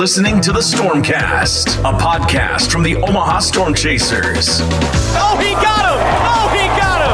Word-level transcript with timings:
listening 0.00 0.40
to 0.40 0.50
the 0.50 0.60
Stormcast, 0.60 1.78
a 1.80 1.92
podcast 1.92 2.72
from 2.72 2.82
the 2.82 2.96
Omaha 2.96 3.38
Storm 3.40 3.74
Chasers. 3.74 4.60
Oh, 5.12 5.36
he 5.36 5.52
got 5.52 5.84
him! 5.84 6.00
Oh, 6.24 6.48
he 6.56 6.64
got 6.80 7.04
him! 7.04 7.12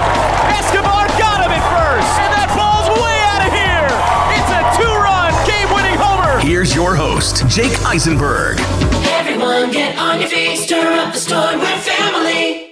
Escobar 0.55 1.09
got 1.19 1.43
him 1.43 1.51
at 1.51 1.67
first! 1.67 2.15
And 2.23 2.31
that 2.31 2.47
ball's 2.55 2.87
way 3.03 3.19
out 3.27 3.43
of 3.43 3.51
here! 3.51 3.91
It's 4.39 4.53
a 4.55 4.63
two-run 4.79 5.35
game-winning 5.49 5.99
homer! 5.99 6.39
Here's 6.39 6.73
your 6.77 6.95
host, 6.95 7.45
Jake 7.49 7.77
Eisenberg. 7.85 8.61
Everyone 9.19 9.73
get 9.73 9.99
on 9.99 10.21
your 10.21 10.31
feet, 10.31 10.57
stir 10.57 10.97
up 10.97 11.13
the 11.13 11.19
storm, 11.19 11.59
we're 11.59 11.79
family. 11.79 12.71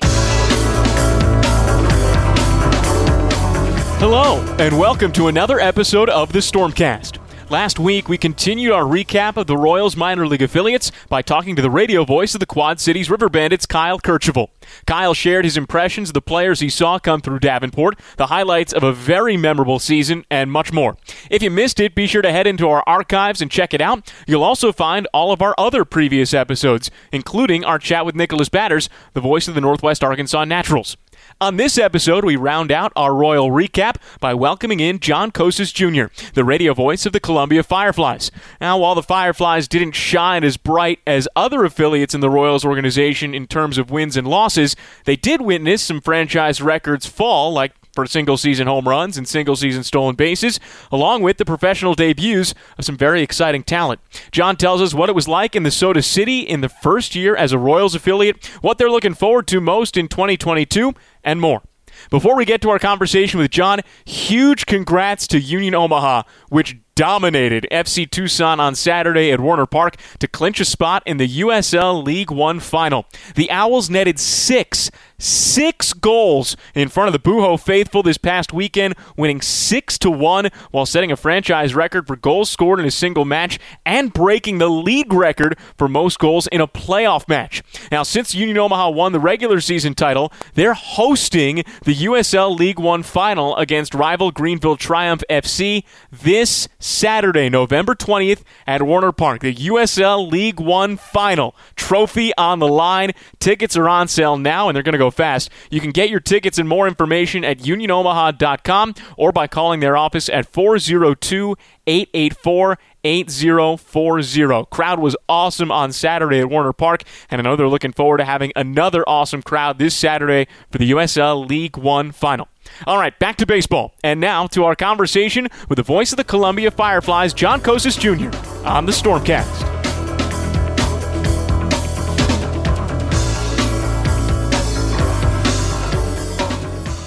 Hello, 3.99 4.41
and 4.61 4.79
welcome 4.79 5.11
to 5.11 5.27
another 5.27 5.59
episode 5.59 6.09
of 6.09 6.33
the 6.33 6.39
Stormcast. 6.39 7.24
Last 7.55 7.79
week, 7.79 8.09
we 8.09 8.19
continued 8.19 8.73
our 8.73 8.83
recap 8.83 9.37
of 9.37 9.47
the 9.47 9.57
Royals 9.57 9.97
minor 9.97 10.27
league 10.27 10.43
affiliates 10.43 10.91
by 11.09 11.23
talking 11.23 11.55
to 11.55 11.63
the 11.63 11.71
radio 11.71 12.05
voice 12.05 12.35
of 12.35 12.41
the 12.41 12.47
Quad 12.47 12.81
Cities 12.81 13.09
River 13.09 13.29
Bandits, 13.29 13.65
Kyle 13.65 14.01
Kercheval. 14.01 14.49
Kyle 14.89 15.15
shared 15.15 15.45
his 15.45 15.57
impressions 15.57 16.09
of 16.09 16.15
the 16.15 16.21
players 16.21 16.59
he 16.59 16.69
saw 16.69 16.99
come 16.99 17.21
through 17.21 17.39
Davenport, 17.39 17.97
the 18.17 18.27
highlights 18.27 18.73
of 18.73 18.83
a 18.83 18.93
very 18.93 19.37
memorable 19.37 19.79
season, 19.79 20.25
and 20.33 20.51
much 20.51 20.73
more. 20.73 20.97
If 21.31 21.45
you 21.45 21.51
missed 21.53 21.79
it, 21.79 21.95
be 21.95 22.09
sure 22.09 22.23
to 22.23 22.33
head 22.33 22.49
into 22.49 22.69
our 22.69 22.83
archives 22.89 23.41
and 23.41 23.53
check 23.53 23.73
it 23.73 23.81
out. 23.81 24.13
You'll 24.27 24.43
also 24.43 24.73
find 24.73 25.07
all 25.15 25.31
of 25.31 25.41
our 25.41 25.55
other 25.57 25.85
previous 25.85 26.35
episodes, 26.35 26.91
including 27.13 27.65
our 27.65 27.79
chat 27.79 28.05
with 28.05 28.17
Nicholas 28.17 28.49
Badders, 28.49 28.89
the 29.13 29.21
voice 29.21 29.47
of 29.47 29.55
the 29.55 29.61
Northwest 29.61 30.03
Arkansas 30.03 30.43
Naturals. 30.43 30.97
On 31.45 31.59
this 31.59 31.77
episode, 31.77 32.25
we 32.25 32.37
round 32.37 32.73
out 32.73 32.91
our 32.97 33.15
Royal 33.15 33.51
recap 33.51 33.97
by 34.19 34.33
welcoming 34.33 34.81
in 34.81 34.99
John 34.99 35.31
Kocsis 35.31 35.75
Jr., 35.75 36.11
the 36.33 36.43
radio 36.43 36.73
voice 36.73 37.05
of 37.05 37.13
the 37.13 37.21
Columbia 37.21 37.63
Fireflies. 37.63 38.31
Now, 38.63 38.79
while 38.79 38.95
the 38.95 39.03
Fireflies 39.03 39.69
didn't 39.69 39.93
shine 39.93 40.43
as 40.43 40.57
bright 40.57 41.01
as 41.07 41.29
other 41.37 41.67
affiliates 41.67 42.15
in 42.15 42.23
the 42.23 42.31
Royals 42.31 42.65
organization 42.65 43.35
in 43.35 43.47
terms 43.47 43.77
of 43.77 43.91
wins 43.91 44.17
and 44.17 44.27
losses, 44.27 44.75
they 45.05 45.17
did 45.17 45.43
witness 45.43 45.83
some 45.83 46.01
franchise 46.01 46.63
records 46.63 47.05
fall, 47.05 47.53
like 47.53 47.73
for 47.95 48.07
single 48.07 48.37
season 48.37 48.67
home 48.67 48.89
runs 48.89 49.17
and 49.17 49.27
single 49.27 49.57
season 49.57 49.85
stolen 49.85 50.17
bases, 50.17 50.59
along 50.91 51.23
with 51.23 51.39
the 51.39 51.45
professional 51.45 51.95
debuts 51.95 52.55
of 52.77 52.85
some 52.85 52.97
very 52.97 53.23
exciting 53.23 53.63
talent. 53.63 54.01
John 54.33 54.57
tells 54.57 54.83
us 54.83 54.95
what 54.95 55.09
it 55.09 55.15
was 55.15 55.29
like 55.29 55.55
in 55.55 55.63
the 55.63 55.71
Soda 55.71 56.03
City 56.03 56.41
in 56.41 56.61
the 56.61 56.69
first 56.69 57.15
year 57.15 57.37
as 57.37 57.53
a 57.53 57.59
Royals 57.59 57.95
affiliate, 57.95 58.45
what 58.61 58.79
they're 58.79 58.91
looking 58.91 59.15
forward 59.15 59.47
to 59.49 59.61
most 59.61 59.97
in 59.97 60.09
2022, 60.09 60.93
and 61.23 61.41
more. 61.41 61.63
Before 62.11 62.37
we 62.37 62.45
get 62.45 62.61
to 62.63 62.71
our 62.71 62.79
conversation 62.79 63.39
with 63.39 63.51
John, 63.51 63.81
huge 64.05 64.67
congrats 64.67 65.27
to 65.29 65.41
Union 65.41 65.75
Omaha, 65.75 66.25
which 66.49 66.77
dominated 66.95 67.67
FC 67.71 68.09
Tucson 68.09 68.61
on 68.61 68.75
Saturday 68.75 69.33
at 69.33 69.41
Werner 69.41 69.67
Park 69.67 69.97
to 70.19 70.29
clinch 70.29 70.61
a 70.61 70.65
spot 70.65 71.03
in 71.07 71.17
the 71.17 71.41
USL 71.41 72.05
League 72.05 72.31
One 72.31 72.61
final. 72.61 73.07
The 73.35 73.51
Owls 73.51 73.91
netted 73.91 74.19
six, 74.21 74.91
six 75.19 75.93
goals 75.93 76.57
in 76.75 76.89
front 76.89 77.09
of 77.09 77.13
the 77.13 77.31
Buho 77.31 77.59
faithful 77.59 78.03
this 78.03 78.19
past 78.19 78.53
weekend, 78.53 78.95
winning 79.17 79.41
six 79.41 79.99
to 79.99 80.11
one 80.11 80.51
while 80.71 80.87
setting 80.87 81.11
a 81.11 81.17
franchise 81.17 81.75
record 81.75 82.07
for 82.07 82.17
goals 82.17 82.51
scored 82.51 82.79
in 82.81 82.87
a 82.87 82.91
single 82.91 83.25
match 83.25 83.59
and 83.85 84.13
breaking 84.13 84.59
the 84.59 84.71
league 84.71 85.13
record 85.13 85.59
for 85.77 85.89
most 85.89 86.19
goals 86.19 86.47
in 86.49 86.61
a 86.61 86.69
playoff 86.69 87.29
match. 87.29 87.63
Now, 87.91 88.03
since 88.03 88.35
Union 88.35 88.59
Omaha 88.59 88.91
won 88.91 89.13
the 89.13 89.21
regular 89.21 89.61
season 89.61 89.95
title, 89.95 90.33
they're 90.55 90.75
hosting 90.75 91.65
the 91.85 91.95
USL 91.95 92.57
League 92.57 92.79
One 92.79 93.03
final 93.03 93.57
against 93.57 93.95
rival 93.95 94.31
Greenville 94.31 94.77
Triumph 94.77 95.23
FC 95.29 95.85
this 96.11 96.69
Saturday, 96.85 97.49
November 97.49 97.95
20th 97.95 98.43
at 98.67 98.83
Werner 98.83 99.11
Park. 99.11 99.41
The 99.41 99.55
USL 99.55 100.31
League 100.31 100.61
One 100.61 100.99
final 100.99 101.57
trophy 101.77 102.31
on 102.37 102.59
the 102.59 102.69
line. 102.69 103.13
Tickets 103.41 103.75
are 103.75 103.89
on 103.89 104.07
sale 104.07 104.37
now, 104.37 104.69
and 104.69 104.77
they're 104.77 104.83
going 104.83 104.93
to 104.93 104.99
go 104.99 105.11
fast. 105.11 105.49
You 105.71 105.81
can 105.81 105.93
get 105.93 106.11
your 106.11 106.21
tickets 106.21 106.59
and 106.59 106.69
more 106.69 106.87
information 106.87 107.43
at 107.43 107.61
unionomaha.com 107.61 108.95
or 109.17 109.33
by 109.33 109.47
calling 109.47 109.81
their 109.81 109.97
office 109.97 110.29
at 110.29 110.47
402 110.47 111.57
884 111.87 112.79
8040. 113.03 114.67
Crowd 114.71 114.99
was 114.99 115.17
awesome 115.27 115.71
on 115.73 115.91
Saturday 115.91 116.41
at 116.41 116.51
Werner 116.51 116.75
Park, 116.75 117.05
and 117.31 117.41
I 117.41 117.45
know 117.45 117.57
they're 117.57 117.67
looking 117.67 117.93
forward 117.93 118.19
to 118.19 118.27
having 118.27 118.53
another 118.55 119.09
awesome 119.09 119.41
crowd 119.41 119.79
this 119.79 119.95
Saturday 119.95 120.49
for 120.71 120.77
the 120.77 120.91
USL 120.91 121.49
League 121.49 121.79
One 121.79 122.13
final. 122.13 122.49
All 122.87 122.99
right, 122.99 123.17
back 123.19 123.37
to 123.37 123.47
baseball. 123.47 123.95
And 124.03 124.21
now 124.21 124.47
to 124.49 124.65
our 124.65 124.75
conversation 124.75 125.49
with 125.69 125.77
the 125.77 125.83
voice 125.83 126.13
of 126.13 126.17
the 126.17 126.25
Columbia 126.25 126.71
Fireflies, 126.71 127.35
John 127.35 127.61
Kocsis 127.61 127.99
Jr., 127.99 128.37
on 128.67 128.87
the 128.87 128.93
Stormcast. 128.93 129.74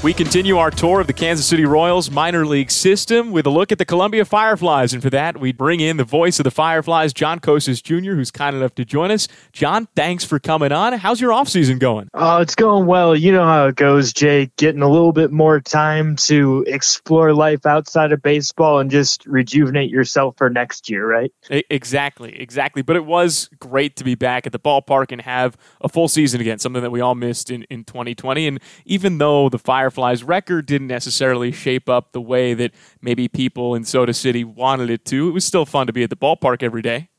We 0.07 0.13
continue 0.13 0.57
our 0.57 0.72
tour 0.72 1.01
of 1.01 1.07
the 1.07 1.12
Kansas 1.12 1.45
City 1.45 1.66
Royals 1.66 2.09
minor 2.09 2.45
league 2.45 2.72
system 2.72 3.31
with 3.34 3.45
a 3.45 3.50
look 3.50 3.73
at 3.73 3.78
the 3.78 3.84
Columbia 3.84 4.23
Fireflies. 4.23 4.94
And 4.94 5.03
for 5.03 5.09
that, 5.09 5.38
we 5.38 5.51
bring 5.51 5.81
in 5.81 5.97
the 5.97 6.06
voice 6.06 6.40
of 6.40 6.45
the 6.45 6.50
Fireflies, 6.50 7.12
John 7.12 7.41
Kocsis 7.41 7.84
Jr., 7.84 8.13
who's 8.13 8.31
kind 8.31 8.56
enough 8.56 8.73
to 8.75 8.85
join 8.85 9.12
us. 9.12 9.28
John, 9.51 9.90
thanks 9.97 10.23
for 10.23 10.40
coming 10.40 10.72
on. 10.72 10.94
How's 10.94 11.19
your 11.19 11.31
offseason 11.31 11.78
going? 11.78 12.07
Oh, 12.13 12.38
it's 12.38 12.56
going 12.56 12.85
well. 12.85 13.17
You 13.17 13.34
know 13.34 13.44
how 13.44 13.67
it 13.67 13.75
goes, 13.75 14.13
Jake. 14.13 14.56
Getting 14.56 14.81
a 14.81 14.88
little 14.88 15.12
bit 15.12 15.29
more 15.29 15.59
time 15.59 16.16
to 16.16 16.63
explore 16.67 17.34
life 17.34 17.66
outside 17.66 18.13
of 18.13 18.22
baseball 18.22 18.79
and 18.79 18.90
just 18.90 19.25
rejuvenate 19.25 19.90
yourself 19.90 20.38
for 20.38 20.50
next 20.50 20.90
year, 20.90 21.06
right? 21.06 21.34
Exactly, 21.50 22.40
exactly. 22.40 22.81
But 22.81 22.96
it 22.96 23.03
was 23.03 23.50
great 23.59 23.97
to 23.97 24.06
be 24.06 24.16
back 24.16 24.46
at 24.46 24.53
the 24.53 24.59
ballpark 24.59 25.12
and 25.12 25.19
have 25.23 25.57
a 25.81 25.90
full 25.90 26.07
season 26.07 26.40
again, 26.40 26.59
something 26.59 26.81
that 26.81 26.91
we 26.91 27.01
all 27.01 27.13
missed 27.13 27.51
in, 27.51 27.63
in 27.63 27.84
2020. 27.84 28.47
And 28.47 28.62
even 28.85 29.17
though 29.17 29.50
the 29.50 29.59
Fireflies 29.59 29.97
Fireflies 29.97 30.24
record 30.24 30.68
didn't 30.68 30.85
necessarily 30.85 31.52
shape 31.52 31.90
up 31.90 32.12
the 32.12 32.22
way 32.22 32.53
that 32.53 32.72
maybe 33.02 33.28
people 33.28 33.74
in 33.74 33.84
Soda 33.84 34.13
City 34.13 34.44
wanted 34.44 34.91
it 34.91 35.06
to. 35.06 35.28
It 35.28 35.31
was 35.31 35.44
still 35.44 35.66
fun 35.66 35.88
to 35.88 35.94
be 35.94 36.03
at 36.03 36.12
the 36.12 36.16
ballpark 36.16 36.62
every 36.62 36.84
day. 36.84 37.09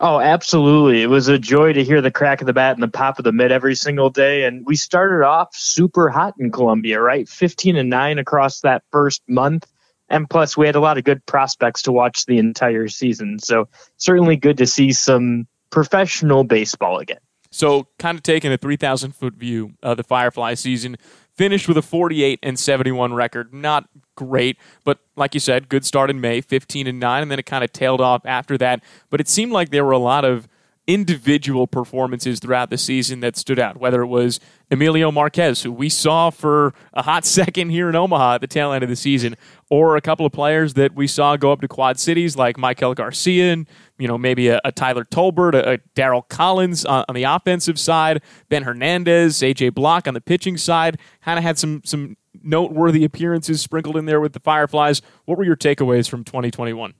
Oh, 0.00 0.18
absolutely. 0.18 1.02
It 1.02 1.08
was 1.08 1.28
a 1.28 1.38
joy 1.38 1.74
to 1.74 1.84
hear 1.84 2.00
the 2.00 2.10
crack 2.10 2.40
of 2.40 2.46
the 2.46 2.54
bat 2.54 2.74
and 2.74 2.82
the 2.82 2.88
pop 2.88 3.18
of 3.18 3.24
the 3.24 3.32
mitt 3.32 3.52
every 3.52 3.74
single 3.74 4.08
day. 4.08 4.44
And 4.44 4.64
we 4.64 4.74
started 4.74 5.22
off 5.22 5.54
super 5.54 6.08
hot 6.08 6.32
in 6.40 6.50
Columbia, 6.50 6.98
right? 6.98 7.28
15 7.28 7.76
and 7.76 7.90
9 7.90 8.18
across 8.18 8.60
that 8.60 8.84
first 8.90 9.20
month. 9.28 9.70
And 10.08 10.30
plus, 10.30 10.56
we 10.56 10.64
had 10.64 10.76
a 10.76 10.80
lot 10.80 10.96
of 10.96 11.04
good 11.04 11.26
prospects 11.26 11.82
to 11.82 11.92
watch 11.92 12.24
the 12.24 12.38
entire 12.38 12.88
season. 12.88 13.38
So, 13.38 13.68
certainly 13.98 14.36
good 14.36 14.56
to 14.58 14.66
see 14.66 14.92
some 14.92 15.46
professional 15.68 16.42
baseball 16.42 17.00
again. 17.00 17.18
So, 17.50 17.88
kind 17.98 18.16
of 18.16 18.22
taking 18.22 18.52
a 18.52 18.56
3,000 18.56 19.14
foot 19.14 19.34
view 19.34 19.74
of 19.82 19.98
the 19.98 20.02
Firefly 20.02 20.54
season, 20.54 20.96
finished 21.38 21.68
with 21.68 21.78
a 21.78 21.82
48 21.82 22.40
and 22.42 22.58
71 22.58 23.14
record. 23.14 23.54
Not 23.54 23.88
great, 24.16 24.58
but 24.84 24.98
like 25.16 25.32
you 25.32 25.40
said, 25.40 25.68
good 25.68 25.86
start 25.86 26.10
in 26.10 26.20
May, 26.20 26.40
15 26.40 26.86
and 26.88 27.00
9, 27.00 27.22
and 27.22 27.30
then 27.30 27.38
it 27.38 27.46
kind 27.46 27.62
of 27.64 27.72
tailed 27.72 28.00
off 28.00 28.26
after 28.26 28.58
that. 28.58 28.82
But 29.08 29.20
it 29.20 29.28
seemed 29.28 29.52
like 29.52 29.70
there 29.70 29.84
were 29.84 29.92
a 29.92 29.98
lot 29.98 30.24
of 30.24 30.48
individual 30.88 31.66
performances 31.66 32.40
throughout 32.40 32.70
the 32.70 32.78
season 32.78 33.20
that 33.20 33.36
stood 33.36 33.58
out, 33.58 33.76
whether 33.76 34.00
it 34.00 34.06
was 34.06 34.40
Emilio 34.70 35.12
Marquez, 35.12 35.62
who 35.62 35.70
we 35.70 35.90
saw 35.90 36.30
for 36.30 36.72
a 36.94 37.02
hot 37.02 37.24
second 37.26 37.68
here 37.68 37.90
in 37.90 37.94
Omaha 37.94 38.36
at 38.36 38.40
the 38.40 38.46
tail 38.46 38.72
end 38.72 38.82
of 38.82 38.88
the 38.88 38.96
season, 38.96 39.36
or 39.70 39.96
a 39.96 40.00
couple 40.00 40.24
of 40.24 40.32
players 40.32 40.74
that 40.74 40.94
we 40.94 41.06
saw 41.06 41.36
go 41.36 41.52
up 41.52 41.60
to 41.60 41.68
Quad 41.68 42.00
Cities 42.00 42.36
like 42.36 42.56
Maikel 42.56 42.96
Garcia 42.96 43.52
and, 43.52 43.68
you 43.98 44.08
know, 44.08 44.16
maybe 44.16 44.48
a, 44.48 44.60
a 44.64 44.72
Tyler 44.72 45.04
Tolbert, 45.04 45.54
a, 45.54 45.74
a 45.74 45.78
Darryl 45.94 46.26
Collins 46.26 46.86
on, 46.86 47.04
on, 47.06 47.14
the 47.14 47.24
offensive 47.24 47.78
side, 47.78 48.22
Ben 48.48 48.62
Hernandez, 48.62 49.40
AJ 49.40 49.74
Block 49.74 50.08
on 50.08 50.14
the 50.14 50.22
pitching 50.22 50.56
side, 50.56 50.98
kind 51.22 51.38
of 51.38 51.44
had 51.44 51.58
some 51.58 51.82
some 51.84 52.16
noteworthy 52.42 53.04
appearances 53.04 53.60
sprinkled 53.60 53.96
in 53.96 54.06
there 54.06 54.20
with 54.20 54.32
the 54.32 54.40
Fireflies. 54.40 55.02
What 55.26 55.36
were 55.36 55.44
your 55.44 55.56
takeaways 55.56 56.08
from 56.08 56.24
2021? 56.24 56.94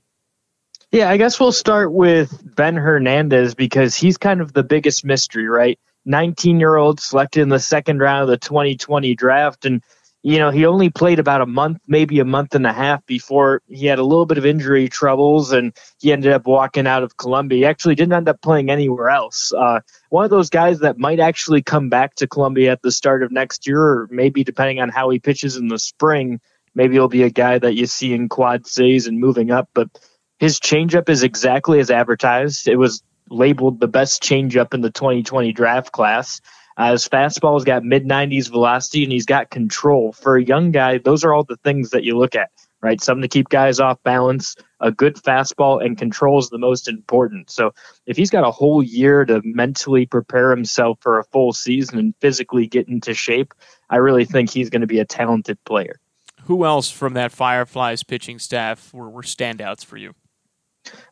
Yeah, 0.91 1.11
I 1.11 1.19
guess 1.19 1.39
we'll 1.39 1.53
start 1.53 1.93
with 1.93 2.43
Ben 2.57 2.75
Hernandez 2.75 3.55
because 3.55 3.95
he's 3.95 4.17
kind 4.17 4.41
of 4.41 4.55
the 4.55 4.63
biggest 4.63 5.05
mystery, 5.05 5.47
right? 5.47 5.79
19 6.07 6.59
year 6.59 6.77
old 6.77 6.99
selected 6.99 7.43
in 7.43 7.51
the 7.51 7.59
second 7.59 7.99
round 7.99 8.23
of 8.23 8.29
the 8.29 8.39
2020 8.39 9.15
draft. 9.15 9.67
And, 9.67 9.83
you 10.23 10.39
know, 10.39 10.49
he 10.51 10.65
only 10.65 10.89
played 10.89 11.19
about 11.19 11.43
a 11.43 11.47
month, 11.47 11.77
maybe 11.87 12.21
a 12.21 12.25
month 12.25 12.55
and 12.55 12.67
a 12.67 12.73
half 12.73 13.05
before 13.05 13.61
he 13.69 13.85
had 13.85 13.99
a 13.99 14.03
little 14.03 14.25
bit 14.25 14.39
of 14.39 14.47
injury 14.47 14.89
troubles 14.89 15.53
and 15.53 15.77
he 15.99 16.11
ended 16.11 16.33
up 16.33 16.47
walking 16.47 16.87
out 16.87 17.03
of 17.03 17.19
Columbia. 17.19 17.59
He 17.59 17.67
actually 17.67 17.95
didn't 17.95 18.15
end 18.15 18.31
up 18.31 18.41
playing 18.41 18.71
anywhere 18.71 19.11
else. 19.11 19.53
Uh, 19.53 19.81
one 20.09 20.25
of 20.25 20.31
those 20.31 20.49
guys 20.49 20.79
that 20.79 20.97
might 20.97 21.21
actually 21.21 21.61
come 21.63 21.91
back 21.91 22.15
to 22.15 22.27
Columbia 22.27 22.73
at 22.73 22.81
the 22.81 22.93
start 22.93 23.23
of 23.23 23.31
next 23.31 23.67
year, 23.67 23.83
or 23.83 24.09
maybe 24.11 24.43
depending 24.43 24.81
on 24.81 24.89
how 24.89 25.11
he 25.11 25.19
pitches 25.19 25.57
in 25.57 25.69
the 25.69 25.79
spring, 25.79 26.41
maybe 26.75 26.95
he'll 26.95 27.09
be 27.09 27.25
a 27.25 27.31
guy 27.31 27.59
that 27.59 27.75
you 27.75 27.85
see 27.85 28.15
in 28.15 28.31
quad 28.31 28.67
Cs 28.67 29.07
and 29.07 29.21
moving 29.21 29.51
up. 29.51 29.69
But 29.75 29.91
his 30.39 30.61
changeup 30.61 31.09
is 31.09 31.23
exactly 31.23 31.81
as 31.81 31.91
advertised. 31.91 32.69
It 32.69 32.77
was 32.77 33.03
labeled 33.31 33.81
the 33.81 33.89
best 33.89 34.23
changeup 34.23 34.73
in 34.75 34.81
the 34.81 34.91
2020 34.91 35.53
draft 35.53 35.93
class. 35.93 36.41
Uh, 36.77 36.93
his 36.93 37.09
fastball's 37.09 37.65
got 37.65 37.83
mid 37.83 38.07
90s 38.07 38.49
velocity 38.49 39.03
and 39.03 39.13
he's 39.13 39.27
got 39.27 39.51
control. 39.51 40.13
For 40.13 40.37
a 40.37 40.45
young 40.45 40.71
guy, 40.71 40.99
those 40.99 41.25
are 41.25 41.35
all 41.35 41.43
the 41.43 41.57
things 41.57 41.91
that 41.91 42.05
you 42.05 42.17
look 42.17 42.37
at. 42.37 42.51
right? 42.81 43.01
Something 43.01 43.23
to 43.23 43.29
keep 43.29 43.49
guys 43.49 43.81
off 43.81 44.01
balance. 44.05 44.55
A 44.79 44.93
good 44.93 45.17
fastball 45.17 45.85
and 45.85 45.99
control 45.99 46.39
is 46.39 46.51
the 46.51 46.59
most 46.59 46.87
important. 46.87 47.51
So 47.51 47.73
if 48.07 48.17
he's 48.17 48.31
got 48.31 48.47
a 48.47 48.53
whole 48.53 48.81
year 48.81 49.25
to 49.25 49.43
mentally 49.45 50.07
prepare 50.07 50.51
himself 50.51 50.99
for 51.01 51.19
a 51.19 51.25
full 51.25 51.53
season 51.53 51.99
and 51.99 52.15
physically 52.21 52.69
get 52.69 52.89
into 52.89 53.13
shape, 53.13 53.53
I 53.91 53.97
really 53.97 54.25
think 54.25 54.51
he's 54.51 54.71
going 54.71 54.83
to 54.83 54.87
be 54.87 55.01
a 55.01 55.05
talented 55.05 55.59
player. 55.65 55.99
Who 56.45 56.65
else 56.65 56.89
from 56.89 57.15
that 57.15 57.33
Fireflies 57.33 58.05
pitching 58.05 58.39
staff 58.39 58.95
were, 58.95 59.11
were 59.11 59.23
standouts 59.23 59.85
for 59.85 59.97
you? 59.97 60.15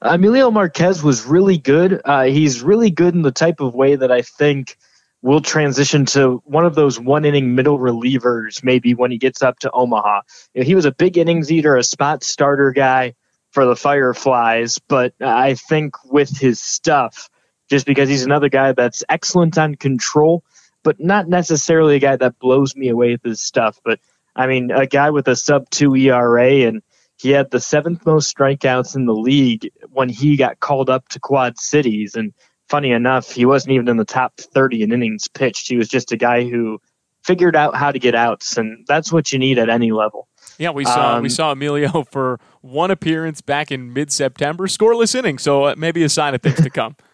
Emilio 0.02 0.50
Marquez 0.50 1.02
was 1.02 1.24
really 1.24 1.58
good. 1.58 2.00
Uh, 2.04 2.24
he's 2.24 2.62
really 2.62 2.90
good 2.90 3.14
in 3.14 3.22
the 3.22 3.32
type 3.32 3.60
of 3.60 3.74
way 3.74 3.96
that 3.96 4.12
I 4.12 4.22
think 4.22 4.76
will 5.22 5.40
transition 5.40 6.06
to 6.06 6.42
one 6.44 6.64
of 6.64 6.74
those 6.74 7.00
one 7.00 7.24
inning 7.24 7.54
middle 7.54 7.78
relievers 7.78 8.62
maybe 8.62 8.94
when 8.94 9.10
he 9.10 9.18
gets 9.18 9.42
up 9.42 9.58
to 9.60 9.70
Omaha. 9.72 10.20
You 10.54 10.60
know, 10.60 10.66
he 10.66 10.74
was 10.74 10.84
a 10.84 10.92
big 10.92 11.18
innings 11.18 11.50
eater, 11.50 11.76
a 11.76 11.82
spot 11.82 12.22
starter 12.22 12.70
guy 12.70 13.14
for 13.50 13.64
the 13.64 13.74
Fireflies, 13.74 14.78
but 14.86 15.14
I 15.20 15.54
think 15.54 15.94
with 16.04 16.36
his 16.38 16.60
stuff, 16.60 17.30
just 17.68 17.86
because 17.86 18.08
he's 18.08 18.24
another 18.24 18.48
guy 18.48 18.72
that's 18.72 19.02
excellent 19.08 19.58
on 19.58 19.74
control, 19.74 20.44
but 20.82 21.00
not 21.00 21.26
necessarily 21.28 21.96
a 21.96 22.00
guy 22.00 22.16
that 22.16 22.38
blows 22.38 22.76
me 22.76 22.88
away 22.88 23.12
with 23.12 23.24
his 23.24 23.40
stuff. 23.40 23.80
But 23.84 23.98
I 24.36 24.46
mean, 24.46 24.70
a 24.70 24.86
guy 24.86 25.10
with 25.10 25.26
a 25.26 25.34
sub 25.34 25.70
two 25.70 25.96
ERA 25.96 26.66
and 26.66 26.82
he 27.18 27.30
had 27.30 27.50
the 27.50 27.60
seventh 27.60 28.04
most 28.04 28.36
strikeouts 28.36 28.94
in 28.94 29.06
the 29.06 29.14
league 29.14 29.70
when 29.90 30.08
he 30.08 30.36
got 30.36 30.60
called 30.60 30.90
up 30.90 31.08
to 31.08 31.20
Quad 31.20 31.58
Cities. 31.58 32.14
And 32.14 32.34
funny 32.68 32.92
enough, 32.92 33.30
he 33.30 33.46
wasn't 33.46 33.72
even 33.72 33.88
in 33.88 33.96
the 33.96 34.04
top 34.04 34.36
30 34.38 34.82
in 34.82 34.92
innings 34.92 35.28
pitched. 35.28 35.68
He 35.68 35.76
was 35.76 35.88
just 35.88 36.12
a 36.12 36.16
guy 36.16 36.44
who 36.44 36.80
figured 37.24 37.56
out 37.56 37.74
how 37.74 37.90
to 37.90 37.98
get 37.98 38.14
outs, 38.14 38.56
and 38.56 38.84
that's 38.86 39.12
what 39.12 39.32
you 39.32 39.38
need 39.38 39.58
at 39.58 39.68
any 39.68 39.92
level. 39.92 40.28
Yeah, 40.58 40.70
we 40.70 40.84
saw 40.84 41.16
um, 41.16 41.22
we 41.22 41.28
saw 41.28 41.52
Emilio 41.52 42.02
for 42.10 42.38
one 42.60 42.90
appearance 42.90 43.40
back 43.40 43.70
in 43.70 43.92
mid-September, 43.92 44.66
scoreless 44.66 45.14
inning. 45.14 45.38
So 45.38 45.64
uh, 45.64 45.74
maybe 45.76 46.02
a 46.02 46.08
sign 46.08 46.34
of 46.34 46.42
things 46.42 46.60
to 46.62 46.70
come. 46.70 46.96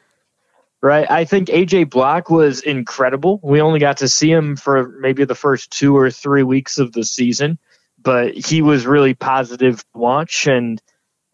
Right. 0.85 1.09
I 1.09 1.25
think 1.25 1.47
AJ 1.47 1.91
Block 1.91 2.29
was 2.29 2.61
incredible. 2.61 3.39
We 3.45 3.61
only 3.61 3.79
got 3.79 3.99
to 3.99 4.09
see 4.09 4.33
him 4.33 4.57
for 4.57 4.89
maybe 4.99 5.25
the 5.25 5.37
first 5.37 5.71
two 5.71 5.97
or 5.97 6.11
three 6.11 6.43
weeks 6.43 6.77
of 6.77 6.91
the 6.91 7.05
season 7.05 7.61
but 8.03 8.35
he 8.35 8.63
was 8.63 8.87
really 8.87 9.15
positive 9.15 9.79
to 9.79 9.99
watch. 9.99 10.47
And 10.47 10.81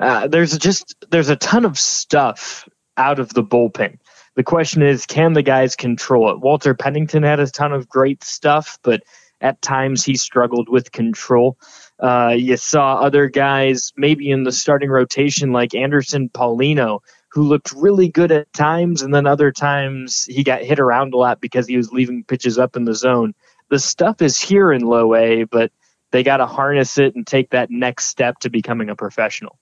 uh, 0.01 0.29
there's 0.29 0.57
just 0.59 0.95
there's 1.11 1.29
a 1.31 1.37
ton 1.37 1.65
of 1.65 1.79
stuff 1.79 2.69
out 2.97 3.19
of 3.19 3.33
the 3.33 3.43
bullpen. 3.43 3.99
The 4.37 4.45
question 4.45 4.83
is, 4.83 5.07
can 5.07 5.33
the 5.33 5.43
guys 5.43 5.75
control 5.75 6.31
it? 6.31 6.41
Walter 6.41 6.75
Pennington 6.75 7.25
had 7.25 7.41
a 7.41 7.47
ton 7.47 7.73
of 7.73 7.89
great 7.89 8.23
stuff, 8.23 8.79
but 8.83 9.03
at 9.41 9.61
times 9.63 10.05
he 10.05 10.17
struggled 10.17 10.69
with 10.69 10.93
control. 10.93 11.59
Uh, 11.99 12.35
you 12.37 12.57
saw 12.57 12.95
other 12.95 13.29
guys 13.29 13.93
maybe 13.97 14.31
in 14.31 14.45
the 14.45 14.53
starting 14.53 14.91
rotation 14.91 15.53
like 15.53 15.75
Anderson 15.75 16.29
Paulino, 16.29 17.01
who 17.31 17.43
looked 17.43 17.73
really 17.73 18.09
good 18.09 18.31
at 18.33 18.53
times, 18.53 19.03
and 19.03 19.13
then 19.13 19.27
other 19.27 19.51
times 19.51 20.25
he 20.25 20.45
got 20.45 20.63
hit 20.63 20.79
around 20.79 21.15
a 21.15 21.17
lot 21.17 21.41
because 21.41 21.67
he 21.67 21.77
was 21.77 21.93
leaving 21.93 22.25
pitches 22.25 22.59
up 22.59 22.77
in 22.77 22.85
the 22.85 22.95
zone. 22.95 23.35
The 23.71 23.79
stuff 23.79 24.23
is 24.23 24.41
here 24.41 24.73
in 24.73 24.83
low 24.83 25.15
A, 25.15 25.45
but 25.45 25.71
they 26.11 26.23
got 26.23 26.39
to 26.39 26.47
harness 26.47 26.99
it 26.99 27.15
and 27.15 27.27
take 27.27 27.51
that 27.51 27.71
next 27.71 28.07
step 28.07 28.39
to 28.41 28.51
becoming 28.51 28.89
a 28.89 28.97
professional. 28.97 29.59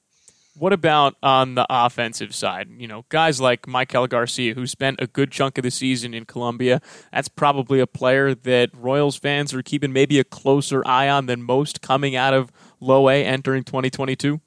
What 0.58 0.72
about 0.72 1.16
on 1.22 1.54
the 1.54 1.66
offensive 1.68 2.34
side? 2.34 2.70
You 2.78 2.88
know, 2.88 3.04
guys 3.10 3.40
like 3.42 3.62
Maikel 3.62 4.08
Garcia, 4.08 4.54
who 4.54 4.66
spent 4.66 5.00
a 5.02 5.06
good 5.06 5.30
chunk 5.30 5.58
of 5.58 5.64
the 5.64 5.70
season 5.70 6.14
in 6.14 6.24
Columbia. 6.24 6.80
That's 7.12 7.28
probably 7.28 7.78
a 7.78 7.86
player 7.86 8.34
that 8.34 8.70
Royals 8.74 9.16
fans 9.16 9.52
are 9.52 9.62
keeping 9.62 9.92
maybe 9.92 10.18
a 10.18 10.24
closer 10.24 10.82
eye 10.86 11.10
on 11.10 11.26
than 11.26 11.42
most 11.42 11.82
coming 11.82 12.16
out 12.16 12.32
of 12.32 12.50
low 12.80 13.10
A 13.10 13.22
entering 13.22 13.64
2022. 13.64 14.40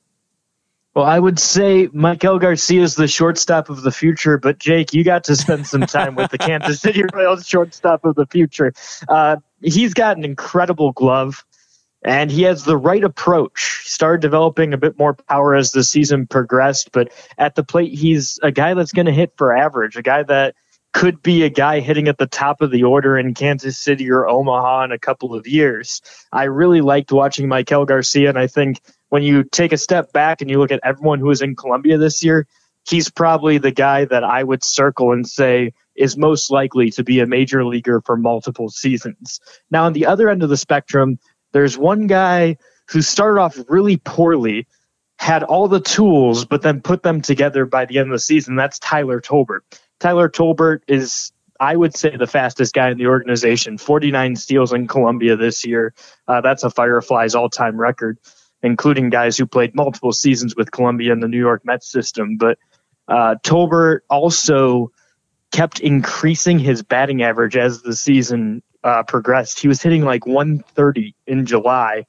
Well, 0.95 1.05
I 1.05 1.19
would 1.19 1.39
say 1.39 1.87
Maikel 1.89 2.41
Garcia 2.41 2.81
is 2.81 2.95
the 2.95 3.07
shortstop 3.07 3.69
of 3.69 3.83
the 3.83 3.91
future, 3.91 4.39
but 4.39 4.57
Jake, 4.57 4.93
you 4.93 5.03
got 5.03 5.25
to 5.25 5.35
spend 5.35 5.67
some 5.67 5.81
time 5.81 6.15
with 6.15 6.31
the 6.31 6.39
Kansas 6.39 6.81
City 6.81 7.03
Royals 7.13 7.47
shortstop 7.47 8.03
of 8.03 8.15
the 8.15 8.25
future. 8.25 8.73
Uh, 9.07 9.35
he's 9.61 9.93
got 9.93 10.17
an 10.17 10.25
incredible 10.25 10.91
glove 10.91 11.45
and 12.03 12.31
he 12.31 12.43
has 12.43 12.63
the 12.63 12.77
right 12.77 13.03
approach. 13.03 13.81
He 13.83 13.89
started 13.89 14.21
developing 14.21 14.73
a 14.73 14.77
bit 14.77 14.97
more 14.97 15.13
power 15.13 15.55
as 15.55 15.71
the 15.71 15.83
season 15.83 16.27
progressed, 16.27 16.91
but 16.91 17.11
at 17.37 17.55
the 17.55 17.63
plate, 17.63 17.93
he's 17.97 18.39
a 18.41 18.51
guy 18.51 18.73
that's 18.73 18.93
going 18.93 19.07
to 19.07 19.11
hit 19.11 19.33
for 19.37 19.55
average, 19.55 19.97
a 19.97 20.01
guy 20.01 20.23
that 20.23 20.55
could 20.91 21.21
be 21.21 21.43
a 21.43 21.49
guy 21.49 21.81
hitting 21.81 22.07
at 22.07 22.17
the 22.17 22.25
top 22.25 22.61
of 22.61 22.71
the 22.71 22.83
order 22.83 23.17
in 23.17 23.33
Kansas 23.33 23.77
City 23.77 24.09
or 24.09 24.27
Omaha 24.27 24.85
in 24.85 24.91
a 24.91 24.97
couple 24.97 25.35
of 25.35 25.45
years. 25.45 26.01
I 26.31 26.45
really 26.45 26.81
liked 26.81 27.11
watching 27.11 27.47
Maikel 27.47 27.85
Garcia, 27.85 28.29
and 28.29 28.39
I 28.39 28.47
think 28.47 28.81
when 29.09 29.21
you 29.21 29.43
take 29.43 29.71
a 29.71 29.77
step 29.77 30.11
back 30.11 30.41
and 30.41 30.49
you 30.49 30.57
look 30.57 30.71
at 30.71 30.79
everyone 30.83 31.19
who 31.19 31.27
was 31.27 31.41
in 31.41 31.55
Columbia 31.55 31.97
this 31.97 32.23
year, 32.23 32.47
he's 32.89 33.09
probably 33.11 33.59
the 33.59 33.71
guy 33.71 34.05
that 34.05 34.23
I 34.23 34.43
would 34.43 34.63
circle 34.63 35.11
and 35.11 35.27
say 35.27 35.73
is 35.95 36.17
most 36.17 36.49
likely 36.49 36.91
to 36.91 37.03
be 37.03 37.19
a 37.19 37.27
major 37.27 37.65
leaguer 37.65 38.01
for 38.01 38.17
multiple 38.17 38.69
seasons. 38.69 39.39
Now, 39.69 39.85
on 39.85 39.93
the 39.93 40.05
other 40.05 40.29
end 40.29 40.43
of 40.43 40.49
the 40.49 40.57
spectrum, 40.57 41.19
there's 41.51 41.77
one 41.77 42.07
guy 42.07 42.57
who 42.89 43.01
started 43.01 43.39
off 43.39 43.57
really 43.67 43.97
poorly, 43.97 44.67
had 45.17 45.43
all 45.43 45.67
the 45.67 45.79
tools, 45.79 46.45
but 46.45 46.61
then 46.61 46.81
put 46.81 47.03
them 47.03 47.21
together 47.21 47.65
by 47.65 47.85
the 47.85 47.99
end 47.99 48.09
of 48.09 48.13
the 48.13 48.19
season. 48.19 48.55
That's 48.55 48.79
Tyler 48.79 49.21
Tolbert. 49.21 49.61
Tyler 49.99 50.29
Tolbert 50.29 50.81
is, 50.87 51.31
I 51.59 51.75
would 51.75 51.95
say, 51.95 52.15
the 52.15 52.27
fastest 52.27 52.73
guy 52.73 52.89
in 52.89 52.97
the 52.97 53.07
organization. 53.07 53.77
49 53.77 54.35
steals 54.37 54.73
in 54.73 54.87
Columbia 54.87 55.35
this 55.35 55.65
year. 55.65 55.93
Uh, 56.27 56.41
that's 56.41 56.63
a 56.63 56.69
Fireflies 56.69 57.35
all 57.35 57.49
time 57.49 57.79
record, 57.79 58.17
including 58.63 59.09
guys 59.09 59.37
who 59.37 59.45
played 59.45 59.75
multiple 59.75 60.13
seasons 60.13 60.55
with 60.55 60.71
Columbia 60.71 61.11
in 61.11 61.19
the 61.19 61.27
New 61.27 61.39
York 61.39 61.65
Mets 61.65 61.91
system. 61.91 62.37
But 62.37 62.57
uh, 63.07 63.35
Tolbert 63.43 63.99
also 64.09 64.91
kept 65.51 65.79
increasing 65.79 66.59
his 66.59 66.83
batting 66.83 67.23
average 67.23 67.57
as 67.57 67.81
the 67.81 67.95
season 67.95 68.61
uh, 68.83 69.03
progressed. 69.03 69.59
He 69.59 69.67
was 69.67 69.81
hitting 69.81 70.03
like 70.03 70.25
130 70.25 71.15
in 71.27 71.45
July 71.45 72.05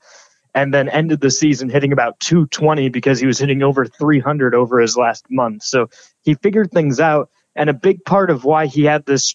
and 0.54 0.74
then 0.74 0.88
ended 0.88 1.20
the 1.20 1.30
season 1.30 1.68
hitting 1.68 1.92
about 1.92 2.18
220 2.20 2.88
because 2.88 3.20
he 3.20 3.26
was 3.26 3.38
hitting 3.38 3.62
over 3.62 3.86
300 3.86 4.54
over 4.54 4.80
his 4.80 4.96
last 4.96 5.26
month. 5.30 5.62
So 5.62 5.88
he 6.22 6.34
figured 6.34 6.70
things 6.70 7.00
out. 7.00 7.30
And 7.54 7.70
a 7.70 7.74
big 7.74 8.04
part 8.04 8.30
of 8.30 8.44
why 8.44 8.66
he 8.66 8.84
had 8.84 9.04
this 9.06 9.34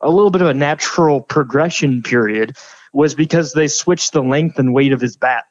a 0.00 0.10
little 0.10 0.30
bit 0.30 0.42
of 0.42 0.48
a 0.48 0.54
natural 0.54 1.20
progression 1.20 2.02
period 2.02 2.56
was 2.92 3.14
because 3.14 3.52
they 3.52 3.68
switched 3.68 4.12
the 4.12 4.22
length 4.22 4.58
and 4.58 4.74
weight 4.74 4.92
of 4.92 5.00
his 5.00 5.16
bat. 5.16 5.44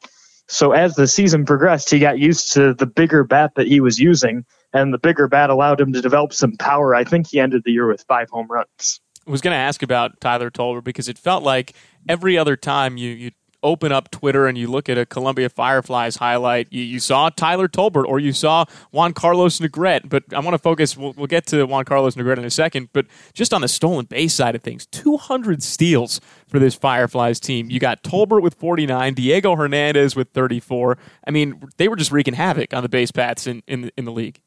So 0.48 0.72
as 0.72 0.96
the 0.96 1.08
season 1.08 1.46
progressed, 1.46 1.90
he 1.90 2.00
got 2.00 2.20
used 2.20 2.54
to 2.54 2.74
the 2.74 2.86
bigger 2.86 3.24
bat 3.24 3.54
that 3.56 3.68
he 3.68 3.80
was 3.80 4.00
using, 4.00 4.46
and 4.74 4.94
the 4.94 4.98
bigger 5.00 5.28
bat 5.28 5.50
allowed 5.50 5.82
him 5.82 5.94
to 5.94 6.02
develop 6.02 6.34
some 6.34 6.58
power. 6.58 6.94
I 6.94 7.04
think 7.04 7.28
he 7.28 7.40
ended 7.40 7.64
the 7.64 7.72
year 7.72 7.88
with 7.88 8.06
five 8.08 8.30
home 8.30 8.48
runs 8.50 9.02
was 9.26 9.42
going 9.42 9.54
to 9.54 9.58
ask 9.58 9.84
about 9.84 10.20
Tyler 10.20 10.50
Tolbert 10.50 10.84
because 10.84 11.08
it 11.08 11.18
felt 11.18 11.44
like 11.44 11.74
every 12.08 12.38
other 12.38 12.56
time 12.56 12.98
you, 12.98 13.10
you 13.10 13.32
open 13.64 13.92
up 13.92 14.12
Twitter 14.12 14.46
and 14.46 14.58
you 14.58 14.68
look 14.68 14.90
at 14.90 14.98
a 14.98 15.06
Columbia 15.06 15.50
Fireflies 15.50 16.18
highlight, 16.18 16.68
you, 16.70 16.84
you 16.84 17.00
saw 17.00 17.30
Tyler 17.30 17.68
Tolbert 17.68 18.06
or 18.06 18.20
you 18.20 18.34
saw 18.34 18.66
Juan 18.92 19.14
Carlos 19.14 19.60
Negrete. 19.60 20.10
But 20.10 20.26
I 20.34 20.40
want 20.40 20.54
to 20.54 20.60
focus, 20.60 20.96
we'll, 20.98 21.14
we'll 21.14 21.28
get 21.28 21.48
to 21.48 21.66
Juan 21.66 21.86
Carlos 21.86 22.16
Negrete 22.16 22.38
in 22.38 22.46
a 22.46 22.52
second, 22.52 22.90
but 22.94 23.08
just 23.34 23.54
on 23.54 23.62
the 23.62 23.68
stolen 23.68 24.06
base 24.06 24.36
side 24.36 24.56
of 24.56 24.62
things, 24.62 24.86
200 24.88 25.64
steals 25.64 26.20
for 26.48 26.60
this 26.60 26.76
Fireflies 26.76 27.40
team. 27.40 27.72
You 27.72 27.80
got 27.80 28.04
Tolbert 28.04 28.42
with 28.42 28.56
49, 28.56 29.14
Diego 29.14 29.56
Hernandez 29.56 30.16
with 30.16 30.30
34. 30.32 30.98
I 31.26 31.32
mean, 31.32 31.64
they 31.78 31.88
were 31.88 31.96
just 31.96 32.12
wreaking 32.12 32.36
havoc 32.36 32.74
on 32.74 32.84
the 32.84 32.90
base 32.90 33.12
paths 33.12 33.48
in, 33.48 33.64
in, 33.68 33.90
in 33.98 34.06
the 34.06 34.12
league. 34.12 34.40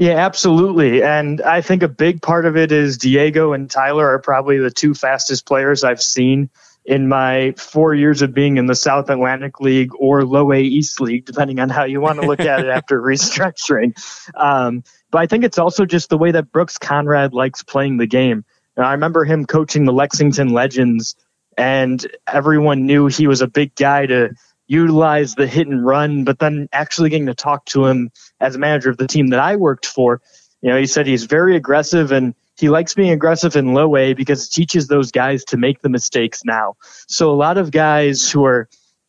Yeah, 0.00 0.16
absolutely. 0.16 1.02
And 1.02 1.42
I 1.42 1.60
think 1.60 1.82
a 1.82 1.88
big 1.88 2.22
part 2.22 2.46
of 2.46 2.56
it 2.56 2.72
is 2.72 2.96
Diego 2.96 3.52
and 3.52 3.70
Tyler 3.70 4.08
are 4.08 4.18
probably 4.18 4.56
the 4.56 4.70
two 4.70 4.94
fastest 4.94 5.44
players 5.44 5.84
I've 5.84 6.00
seen 6.00 6.48
in 6.86 7.06
my 7.06 7.52
four 7.58 7.94
years 7.94 8.22
of 8.22 8.32
being 8.32 8.56
in 8.56 8.64
the 8.64 8.74
South 8.74 9.10
Atlantic 9.10 9.60
League 9.60 9.90
or 9.98 10.24
Low 10.24 10.54
A 10.54 10.58
East 10.58 11.02
League, 11.02 11.26
depending 11.26 11.60
on 11.60 11.68
how 11.68 11.84
you 11.84 12.00
want 12.00 12.18
to 12.18 12.26
look 12.26 12.40
at 12.40 12.60
it 12.60 12.68
after 12.68 12.98
restructuring. 13.02 13.92
Um, 14.34 14.84
but 15.10 15.18
I 15.18 15.26
think 15.26 15.44
it's 15.44 15.58
also 15.58 15.84
just 15.84 16.08
the 16.08 16.16
way 16.16 16.30
that 16.30 16.50
Brooks 16.50 16.78
Conrad 16.78 17.34
likes 17.34 17.62
playing 17.62 17.98
the 17.98 18.06
game. 18.06 18.46
I 18.78 18.92
remember 18.92 19.26
him 19.26 19.44
coaching 19.44 19.84
the 19.84 19.92
Lexington 19.92 20.48
Legends, 20.48 21.14
and 21.58 22.02
everyone 22.26 22.86
knew 22.86 23.08
he 23.08 23.26
was 23.26 23.42
a 23.42 23.48
big 23.48 23.74
guy 23.74 24.06
to 24.06 24.30
utilize 24.70 25.34
the 25.34 25.48
hit 25.48 25.66
and 25.66 25.84
run, 25.84 26.22
but 26.22 26.38
then 26.38 26.68
actually 26.72 27.10
getting 27.10 27.26
to 27.26 27.34
talk 27.34 27.64
to 27.66 27.86
him 27.86 28.10
as 28.38 28.54
a 28.54 28.58
manager 28.58 28.88
of 28.88 28.96
the 28.96 29.08
team 29.08 29.28
that 29.28 29.40
I 29.40 29.56
worked 29.56 29.84
for, 29.84 30.22
you 30.62 30.70
know, 30.70 30.78
he 30.78 30.86
said 30.86 31.08
he's 31.08 31.24
very 31.24 31.56
aggressive 31.56 32.12
and 32.12 32.36
he 32.56 32.68
likes 32.68 32.94
being 32.94 33.10
aggressive 33.10 33.56
in 33.56 33.74
low 33.74 33.96
A 33.96 34.14
because 34.14 34.46
it 34.46 34.52
teaches 34.52 34.86
those 34.86 35.10
guys 35.10 35.42
to 35.46 35.56
make 35.56 35.82
the 35.82 35.88
mistakes 35.88 36.44
now. 36.44 36.76
So 37.08 37.32
a 37.32 37.34
lot 37.34 37.58
of 37.58 37.72
guys 37.72 38.30
who 38.30 38.44
are 38.44 38.68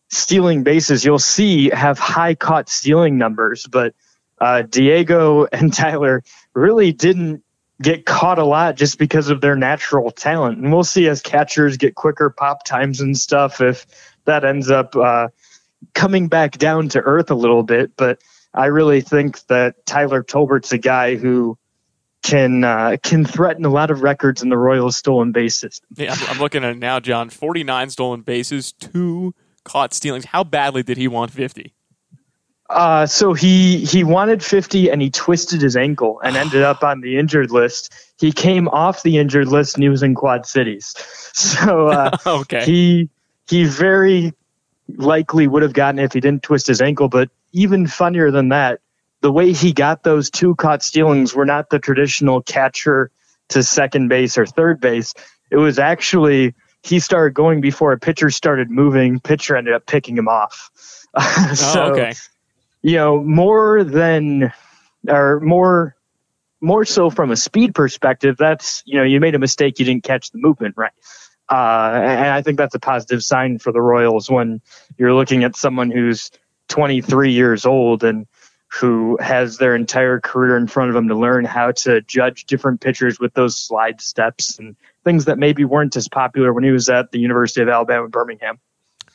stealing 0.09 0.63
bases, 0.63 1.05
you'll 1.05 1.19
see 1.19 1.69
have 1.69 1.99
high 1.99 2.33
caught 2.33 2.67
stealing 2.67 3.19
numbers, 3.19 3.67
but 3.69 3.93
uh, 4.39 4.63
Diego 4.63 5.45
and 5.51 5.71
Tyler 5.71 6.23
really 6.55 6.91
didn't 6.91 7.43
get 7.79 8.05
caught 8.05 8.39
a 8.39 8.45
lot 8.45 8.77
just 8.77 8.97
because 8.97 9.29
of 9.29 9.41
their 9.41 9.55
natural 9.55 10.09
talent. 10.09 10.57
And 10.57 10.73
we'll 10.73 10.83
see 10.83 11.07
as 11.07 11.21
catchers 11.21 11.77
get 11.77 11.93
quicker 11.93 12.31
pop 12.31 12.63
times 12.63 12.99
and 12.99 13.15
stuff 13.15 13.61
if 13.61 13.85
that 14.25 14.43
ends 14.43 14.69
up 14.69 14.95
uh, 14.95 15.27
coming 15.93 16.27
back 16.27 16.57
down 16.57 16.89
to 16.89 16.99
earth 16.99 17.31
a 17.31 17.35
little 17.35 17.63
bit, 17.63 17.91
but 17.95 18.21
I 18.53 18.67
really 18.67 19.01
think 19.01 19.45
that 19.47 19.85
Tyler 19.85 20.23
Tolbert's 20.23 20.71
a 20.71 20.77
guy 20.77 21.15
who 21.15 21.57
can 22.21 22.63
uh, 22.63 22.97
can 23.01 23.25
threaten 23.25 23.65
a 23.65 23.69
lot 23.69 23.91
of 23.91 24.01
records 24.01 24.43
in 24.43 24.49
the 24.49 24.57
Royals 24.57 24.95
stolen 24.95 25.31
base 25.31 25.57
system. 25.57 25.87
Yeah, 25.95 26.15
I'm 26.29 26.39
looking 26.39 26.63
at 26.63 26.71
it 26.71 26.77
now, 26.77 26.99
John. 26.99 27.29
49 27.29 27.89
stolen 27.89 28.21
bases, 28.21 28.73
two 28.73 29.33
caught 29.63 29.93
stealings. 29.93 30.25
How 30.25 30.43
badly 30.43 30.83
did 30.83 30.97
he 30.97 31.07
want 31.07 31.31
50? 31.31 31.73
Uh, 32.69 33.05
so 33.05 33.33
he 33.33 33.83
he 33.83 34.03
wanted 34.03 34.43
50 34.43 34.89
and 34.89 35.01
he 35.01 35.09
twisted 35.09 35.61
his 35.61 35.75
ankle 35.75 36.21
and 36.23 36.37
ended 36.37 36.63
up 36.63 36.83
on 36.83 37.01
the 37.01 37.17
injured 37.17 37.51
list. 37.51 37.93
He 38.19 38.31
came 38.31 38.67
off 38.69 39.03
the 39.03 39.17
injured 39.17 39.47
list 39.47 39.75
and 39.75 39.83
he 39.83 39.89
was 39.89 40.03
in 40.03 40.15
Quad 40.15 40.45
Cities. 40.45 40.93
So 41.33 41.87
uh, 41.87 42.17
okay. 42.27 42.65
he 42.65 43.09
he 43.47 43.63
very 43.63 44.33
likely 44.97 45.47
would 45.47 45.63
have 45.63 45.73
gotten 45.73 45.99
if 45.99 46.13
he 46.13 46.19
didn't 46.19 46.43
twist 46.43 46.67
his 46.67 46.81
ankle. 46.81 47.09
But 47.09 47.29
even 47.51 47.87
funnier 47.87 48.31
than 48.31 48.49
that, 48.49 48.81
the 49.21 49.31
way 49.31 49.53
he 49.53 49.71
got 49.73 50.03
those 50.03 50.29
two 50.29 50.55
caught 50.55 50.83
stealings 50.83 51.33
were 51.33 51.45
not 51.45 51.69
the 51.69 51.79
traditional 51.79 52.41
catcher 52.41 53.11
to 53.49 53.63
second 53.63 54.07
base 54.07 54.37
or 54.37 54.45
third 54.45 54.79
base. 54.79 55.13
It 55.49 55.57
was 55.57 55.79
actually 55.79 56.55
he 56.83 56.99
started 56.99 57.33
going 57.33 57.61
before 57.61 57.91
a 57.91 57.99
pitcher 57.99 58.29
started 58.29 58.69
moving. 58.69 59.19
Pitcher 59.19 59.55
ended 59.55 59.73
up 59.73 59.85
picking 59.85 60.17
him 60.17 60.27
off. 60.27 60.69
Oh, 61.13 61.53
so, 61.55 61.83
oh, 61.83 61.91
okay. 61.91 62.13
you 62.81 62.95
know, 62.95 63.21
more 63.21 63.83
than 63.83 64.53
or 65.09 65.41
more 65.41 65.97
more 66.61 66.85
so 66.85 67.09
from 67.09 67.31
a 67.31 67.35
speed 67.35 67.75
perspective, 67.75 68.37
that's 68.37 68.81
you 68.85 68.97
know, 68.97 69.03
you 69.03 69.19
made 69.19 69.35
a 69.35 69.39
mistake, 69.39 69.77
you 69.79 69.83
didn't 69.83 70.05
catch 70.05 70.31
the 70.31 70.37
movement 70.37 70.75
right. 70.77 70.93
Uh, 71.51 71.91
and 72.01 72.29
I 72.29 72.41
think 72.41 72.57
that's 72.57 72.75
a 72.75 72.79
positive 72.79 73.21
sign 73.21 73.59
for 73.59 73.73
the 73.73 73.81
Royals 73.81 74.29
when 74.29 74.61
you're 74.97 75.13
looking 75.13 75.43
at 75.43 75.57
someone 75.57 75.91
who's 75.91 76.31
23 76.69 77.33
years 77.33 77.65
old 77.65 78.05
and 78.05 78.25
who 78.69 79.17
has 79.19 79.57
their 79.57 79.75
entire 79.75 80.21
career 80.21 80.55
in 80.55 80.65
front 80.65 80.89
of 80.89 80.95
them 80.95 81.09
to 81.09 81.15
learn 81.15 81.43
how 81.43 81.73
to 81.73 81.99
judge 82.03 82.45
different 82.45 82.79
pitchers 82.79 83.19
with 83.19 83.33
those 83.33 83.57
slide 83.57 83.99
steps 83.99 84.59
and 84.59 84.77
things 85.03 85.25
that 85.25 85.37
maybe 85.37 85.65
weren't 85.65 85.97
as 85.97 86.07
popular 86.07 86.53
when 86.53 86.63
he 86.63 86.71
was 86.71 86.87
at 86.87 87.11
the 87.11 87.19
University 87.19 87.61
of 87.61 87.67
Alabama 87.67 88.07
Birmingham. 88.07 88.57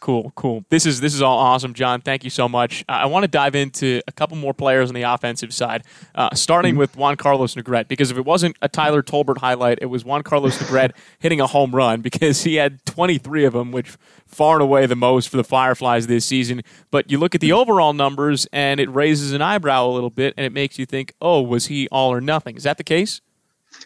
Cool, 0.01 0.33
cool. 0.37 0.65
This 0.69 0.85
is 0.85 1.01
this 1.01 1.15
is 1.15 1.23
all 1.23 1.39
awesome, 1.39 1.73
John. 1.73 2.01
Thank 2.01 2.23
you 2.23 2.31
so 2.31 2.49
much. 2.49 2.85
Uh, 2.89 2.93
I 2.93 3.07
want 3.07 3.25
to 3.25 3.29
dive 3.29 3.55
into 3.55 4.03
a 4.07 4.13
couple 4.13 4.37
more 4.37 4.53
players 4.53 4.91
on 4.91 4.95
the 4.95 5.03
offensive 5.03 5.53
side, 5.55 5.85
uh, 6.15 6.35
starting 6.35 6.73
mm-hmm. 6.73 6.81
with 6.81 6.97
Juan 6.97 7.17
Carlos 7.17 7.55
Negrete. 7.55 7.89
Because 7.89 8.11
if 8.11 8.19
it 8.19 8.25
wasn't 8.25 8.57
a 8.61 8.69
Tyler 8.69 9.03
Tolbert 9.03 9.39
highlight, 9.39 9.79
it 9.81 9.87
was 9.87 10.05
Juan 10.05 10.23
Carlos 10.23 10.59
Negrete 10.63 10.93
hitting 11.19 11.41
a 11.41 11.47
home 11.47 11.75
run 11.75 12.03
because 12.03 12.43
he 12.43 12.57
had 12.57 12.85
23 12.85 13.47
of 13.47 13.55
them, 13.55 13.73
which 13.73 13.97
far 14.27 14.57
and 14.57 14.63
away 14.63 14.87
the 14.87 14.97
most 14.97 15.29
for 15.29 15.39
the 15.39 15.45
Fireflies 15.45 16.07
this 16.07 16.27
season. 16.27 16.63
But 16.91 17.11
you 17.11 17.19
look 17.19 17.35
at 17.35 17.41
the 17.41 17.53
overall 17.53 17.93
numbers, 17.93 18.47
and 18.53 18.81
it 18.81 18.91
raises 18.91 19.33
an 19.33 19.41
eyebrow 19.41 19.87
a 19.87 19.93
little 19.93 20.11
bit, 20.11 20.35
and 20.37 20.45
it 20.45 20.53
makes 20.53 20.79
you 20.79 20.85
think, 20.85 21.15
oh, 21.21 21.41
was 21.41 21.67
he 21.67 21.89
all 21.89 22.13
or 22.13 22.21
nothing? 22.21 22.57
Is 22.57 22.65
that 22.65 22.77
the 22.77 22.85
case? 22.85 23.23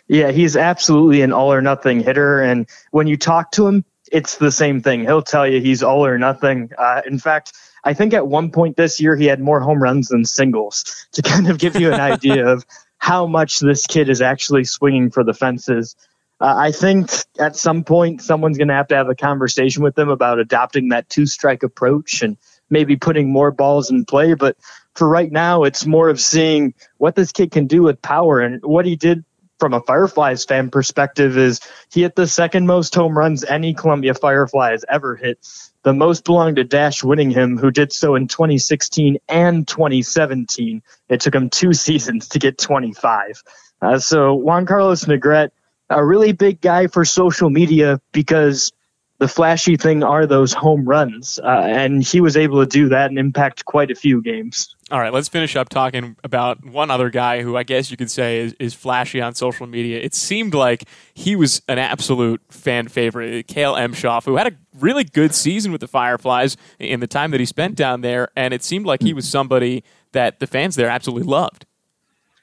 Yeah, 0.08 0.30
he's 0.32 0.56
absolutely 0.56 1.22
an 1.22 1.32
all 1.32 1.52
or 1.52 1.62
nothing 1.62 2.00
hitter. 2.00 2.40
And 2.40 2.68
when 2.90 3.06
you 3.06 3.16
talk 3.16 3.52
to 3.52 3.66
him, 3.66 3.84
it's 4.10 4.36
the 4.36 4.50
same 4.50 4.80
thing. 4.80 5.02
He'll 5.02 5.22
tell 5.22 5.46
you 5.46 5.60
he's 5.60 5.82
all 5.82 6.04
or 6.04 6.18
nothing. 6.18 6.70
Uh, 6.76 7.02
in 7.06 7.18
fact, 7.18 7.52
I 7.84 7.94
think 7.94 8.12
at 8.12 8.26
one 8.26 8.50
point 8.50 8.76
this 8.76 9.00
year 9.00 9.16
he 9.16 9.26
had 9.26 9.40
more 9.40 9.60
home 9.60 9.82
runs 9.82 10.08
than 10.08 10.24
singles 10.24 11.06
to 11.12 11.22
kind 11.22 11.48
of 11.48 11.58
give 11.58 11.76
you 11.76 11.92
an 11.92 12.00
idea 12.00 12.46
of 12.46 12.64
how 12.98 13.26
much 13.26 13.60
this 13.60 13.86
kid 13.86 14.08
is 14.08 14.20
actually 14.20 14.64
swinging 14.64 15.10
for 15.10 15.24
the 15.24 15.32
fences. 15.32 15.96
Uh, 16.40 16.54
I 16.56 16.72
think 16.72 17.10
at 17.38 17.56
some 17.56 17.84
point 17.84 18.22
someone's 18.22 18.58
going 18.58 18.68
to 18.68 18.74
have 18.74 18.88
to 18.88 18.96
have 18.96 19.08
a 19.08 19.14
conversation 19.14 19.82
with 19.82 19.94
them 19.94 20.08
about 20.08 20.38
adopting 20.38 20.88
that 20.88 21.08
two 21.08 21.26
strike 21.26 21.62
approach 21.62 22.22
and 22.22 22.36
maybe 22.68 22.96
putting 22.96 23.32
more 23.32 23.50
balls 23.50 23.90
in 23.90 24.04
play. 24.04 24.34
But 24.34 24.56
for 24.94 25.08
right 25.08 25.30
now, 25.30 25.64
it's 25.64 25.86
more 25.86 26.08
of 26.08 26.20
seeing 26.20 26.74
what 26.98 27.14
this 27.14 27.32
kid 27.32 27.50
can 27.50 27.66
do 27.66 27.82
with 27.82 28.00
power 28.00 28.40
and 28.40 28.62
what 28.62 28.86
he 28.86 28.96
did 28.96 29.24
from 29.60 29.74
a 29.74 29.82
Fireflies 29.82 30.44
fan 30.44 30.70
perspective 30.70 31.36
is 31.36 31.60
he 31.92 32.02
hit 32.02 32.16
the 32.16 32.26
second 32.26 32.66
most 32.66 32.94
home 32.94 33.16
runs 33.16 33.44
any 33.44 33.74
Columbia 33.74 34.14
Firefly 34.14 34.72
has 34.72 34.84
ever 34.88 35.14
hit. 35.14 35.46
The 35.82 35.92
most 35.92 36.24
belonged 36.24 36.56
to 36.56 36.64
Dash 36.64 37.02
Winningham, 37.02 37.60
who 37.60 37.70
did 37.70 37.92
so 37.92 38.14
in 38.14 38.26
2016 38.26 39.18
and 39.28 39.68
2017. 39.68 40.82
It 41.08 41.20
took 41.20 41.34
him 41.34 41.50
two 41.50 41.72
seasons 41.74 42.28
to 42.28 42.38
get 42.38 42.58
25. 42.58 43.42
Uh, 43.80 43.98
so 43.98 44.34
Juan 44.34 44.66
Carlos 44.66 45.04
Negrete, 45.04 45.50
a 45.88 46.04
really 46.04 46.32
big 46.32 46.60
guy 46.60 46.86
for 46.86 47.04
social 47.04 47.50
media 47.50 48.00
because 48.12 48.72
the 49.20 49.28
flashy 49.28 49.76
thing 49.76 50.02
are 50.02 50.24
those 50.24 50.54
home 50.54 50.86
runs, 50.86 51.38
uh, 51.38 51.46
and 51.46 52.02
he 52.02 52.22
was 52.22 52.38
able 52.38 52.60
to 52.60 52.66
do 52.66 52.88
that 52.88 53.10
and 53.10 53.18
impact 53.18 53.66
quite 53.66 53.90
a 53.90 53.94
few 53.94 54.22
games. 54.22 54.74
All 54.90 54.98
right, 54.98 55.12
let's 55.12 55.28
finish 55.28 55.56
up 55.56 55.68
talking 55.68 56.16
about 56.24 56.64
one 56.64 56.90
other 56.90 57.10
guy 57.10 57.42
who 57.42 57.54
I 57.54 57.62
guess 57.62 57.90
you 57.90 57.98
could 57.98 58.10
say 58.10 58.38
is, 58.38 58.54
is 58.58 58.72
flashy 58.72 59.20
on 59.20 59.34
social 59.34 59.66
media. 59.66 60.00
It 60.00 60.14
seemed 60.14 60.54
like 60.54 60.84
he 61.12 61.36
was 61.36 61.60
an 61.68 61.78
absolute 61.78 62.40
fan 62.48 62.88
favorite, 62.88 63.46
Kale 63.46 63.74
Emshoff, 63.74 64.24
who 64.24 64.36
had 64.36 64.46
a 64.46 64.56
really 64.78 65.04
good 65.04 65.34
season 65.34 65.70
with 65.70 65.82
the 65.82 65.88
Fireflies 65.88 66.56
in 66.78 67.00
the 67.00 67.06
time 67.06 67.30
that 67.32 67.40
he 67.40 67.46
spent 67.46 67.76
down 67.76 68.00
there, 68.00 68.30
and 68.34 68.54
it 68.54 68.64
seemed 68.64 68.86
like 68.86 69.02
he 69.02 69.12
was 69.12 69.28
somebody 69.28 69.84
that 70.12 70.40
the 70.40 70.46
fans 70.46 70.76
there 70.76 70.88
absolutely 70.88 71.28
loved. 71.28 71.66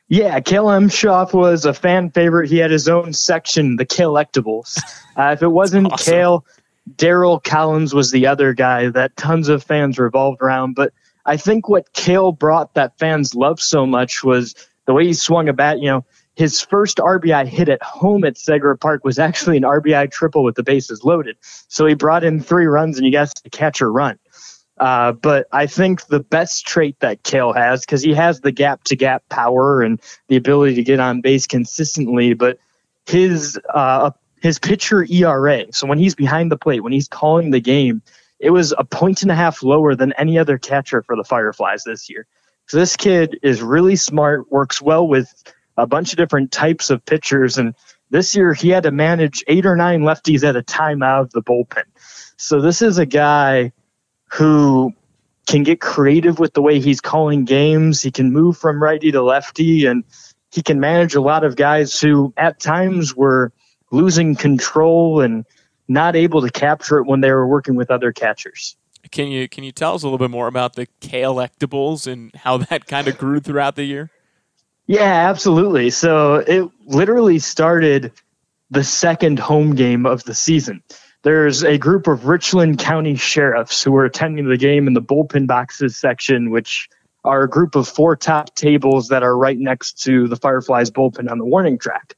Yeah, 0.10 0.40
Kale 0.40 0.68
Emshoff 0.68 1.34
was 1.34 1.66
a 1.66 1.74
fan 1.74 2.12
favorite. 2.12 2.50
He 2.50 2.60
had 2.60 2.72
his 2.72 2.88
own 2.88 3.12
section, 3.14 3.76
the 3.76 3.86
Kale-ectables. 3.86 4.78
Uh, 5.18 5.32
if 5.32 5.42
it 5.42 5.48
wasn't 5.48 5.92
awesome. 5.92 6.14
Kale, 6.14 6.46
Darryl 6.96 7.44
Collins 7.44 7.94
was 7.94 8.12
the 8.12 8.27
other 8.27 8.53
guy 8.53 8.89
that 8.89 9.17
tons 9.17 9.50
of 9.50 9.63
fans 9.63 10.00
revolved 10.00 10.41
around. 10.41 10.75
But 10.75 10.94
I 11.25 11.38
think 11.38 11.67
what 11.67 11.94
Kale 11.94 12.32
brought 12.32 12.75
that 12.75 12.98
fans 12.98 13.36
loved 13.36 13.60
so 13.60 13.86
much 13.86 14.24
was 14.24 14.56
the 14.86 14.94
way 14.94 15.06
he 15.06 15.13
swung 15.13 15.50
a 15.50 15.53
bat. 15.53 15.79
You 15.79 15.89
know, 15.89 16.06
his 16.36 16.62
first 16.62 16.98
RBI 16.98 17.48
hit 17.48 17.67
at 17.67 17.84
home 17.84 18.24
at 18.24 18.36
Segra 18.36 18.79
Park 18.79 19.03
was 19.03 19.20
actually 19.20 19.58
an 19.58 19.63
RBI 19.63 20.12
triple 20.12 20.44
with 20.44 20.56
the 20.56 20.63
bases 20.63 21.03
loaded. 21.03 21.38
So 21.67 21.86
he 21.86 21.96
brought 21.96 22.24
in 22.24 22.39
three 22.39 22.67
runs 22.67 22.98
and 22.98 23.06
you 23.06 23.12
guys 23.12 23.34
to 23.34 23.50
catch 23.50 23.82
a 23.82 23.88
run. 23.88 24.20
Uh, 24.79 25.12
but 25.12 25.48
I 25.51 25.65
think 25.65 26.06
the 26.06 26.20
best 26.20 26.67
trait 26.67 27.00
that 27.00 27.24
Kale 27.24 27.51
has, 27.53 27.82
because 27.82 28.03
he 28.03 28.13
has 28.13 28.41
the 28.41 28.51
gap 28.51 28.84
to 28.86 28.96
gap 28.96 29.27
power 29.27 29.82
and 29.82 30.00
the 30.27 30.36
ability 30.36 30.75
to 30.75 30.84
get 30.84 31.00
on 31.00 31.22
base 31.22 31.48
consistently, 31.48 32.36
but 32.36 32.60
his 33.08 33.60
uh, 33.74 34.12
his 34.48 34.60
pitcher 34.60 35.06
ERA. 35.10 35.66
So 35.74 35.88
when 35.88 35.98
he's 35.98 36.16
behind 36.16 36.50
the 36.51 36.58
plate, 36.58 36.82
when 36.82 36.94
he's 36.94 37.10
calling 37.10 37.51
the 37.51 37.60
game, 37.60 38.01
it 38.39 38.50
was 38.50 38.74
a 38.77 38.86
point 38.86 39.22
and 39.22 39.30
a 39.30 39.36
half 39.36 39.62
lower 39.62 39.94
than 39.94 40.13
any 40.13 40.39
other 40.39 40.58
catcher 40.58 41.04
for 41.04 41.18
the 41.18 41.25
Fireflies 41.25 41.84
this 41.84 42.10
year. 42.10 42.25
So 42.68 42.77
this 42.77 42.96
kid 42.96 43.39
is 43.44 43.62
really 43.62 43.98
smart, 43.98 44.50
works 44.50 44.82
well 44.82 45.06
with 45.06 45.30
a 45.75 45.86
bunch 45.86 46.13
of 46.13 46.18
different 46.18 46.54
types 46.54 46.89
of 46.89 47.06
pitchers. 47.06 47.58
And 47.58 47.75
this 48.10 48.36
year 48.36 48.54
he 48.54 48.70
had 48.70 48.84
to 48.84 48.92
manage 48.92 49.44
eight 49.48 49.66
or 49.66 49.75
nine 49.75 50.04
lefties 50.04 50.46
at 50.46 50.56
a 50.56 50.63
time 50.63 51.04
out 51.04 51.24
of 51.24 51.32
the 51.32 51.44
bullpen. 51.44 51.84
So 52.38 52.62
this 52.62 52.82
is 52.82 53.00
a 53.00 53.06
guy 53.06 53.74
who 54.32 54.94
can 55.46 55.63
get 55.63 55.82
creative 55.82 56.39
with 56.39 56.54
the 56.54 56.62
way 56.62 56.80
he's 56.80 57.01
calling 57.01 57.44
games. 57.44 58.01
He 58.01 58.12
can 58.12 58.32
move 58.32 58.58
from 58.58 58.82
righty 58.82 59.12
to 59.12 59.22
lefty 59.22 59.88
and 59.88 60.06
he 60.51 60.62
can 60.62 60.80
manage 60.80 61.16
a 61.16 61.22
lot 61.22 61.44
of 61.44 61.58
guys 61.58 62.00
who 62.00 62.34
at 62.38 62.62
times 62.62 63.13
were 63.13 63.51
losing 63.91 64.36
control 64.36 65.22
and 65.22 65.46
not 65.88 66.15
able 66.15 66.41
to 66.41 66.50
capture 66.50 66.98
it 66.98 67.06
when 67.06 67.22
they 67.22 67.32
were 67.32 67.48
working 67.48 67.75
with 67.75 67.89
other 67.89 68.12
catchers. 68.12 68.75
Can 69.12 69.27
you 69.27 69.48
can 69.48 69.63
you 69.63 69.72
tell 69.72 69.96
us 69.96 70.03
a 70.03 70.06
little 70.06 70.17
bit 70.17 70.32
more 70.32 70.48
about 70.48 70.75
the 70.75 70.88
Kale-ectables 71.00 72.12
and 72.12 72.34
how 72.36 72.58
that 72.58 72.86
kind 72.88 73.08
of 73.08 73.17
grew 73.17 73.39
throughout 73.39 73.75
the 73.75 73.86
year? 73.86 74.10
Yeah, 74.86 75.29
absolutely. 75.29 75.89
So 75.89 76.36
it 76.36 76.70
literally 76.86 77.39
started 77.39 78.13
the 78.70 78.84
second 78.84 79.39
home 79.39 79.75
game 79.75 80.06
of 80.06 80.24
the 80.24 80.34
season. 80.34 80.84
There's 81.24 81.63
a 81.63 81.77
group 81.77 82.08
of 82.08 82.25
Richland 82.25 82.79
County 82.79 83.15
sheriffs 83.15 83.84
who 83.84 83.91
were 83.91 84.06
attending 84.06 84.48
the 84.48 84.58
game 84.58 84.88
in 84.88 84.94
the 84.94 85.01
bullpen 85.01 85.48
boxes 85.48 85.98
section, 85.98 86.51
which 86.51 86.89
are 87.24 87.44
a 87.44 87.50
group 87.50 87.75
of 87.75 87.88
four 87.88 88.15
top 88.15 88.56
tables 88.56 89.10
that 89.10 89.24
are 89.24 89.38
right 89.38 89.58
next 89.58 90.03
to 90.03 90.27
the 90.27 90.38
Fireflies 90.38 90.91
bullpen 90.91 91.29
on 91.29 91.38
the 91.38 91.46
warning 91.46 91.77
track. 91.77 92.15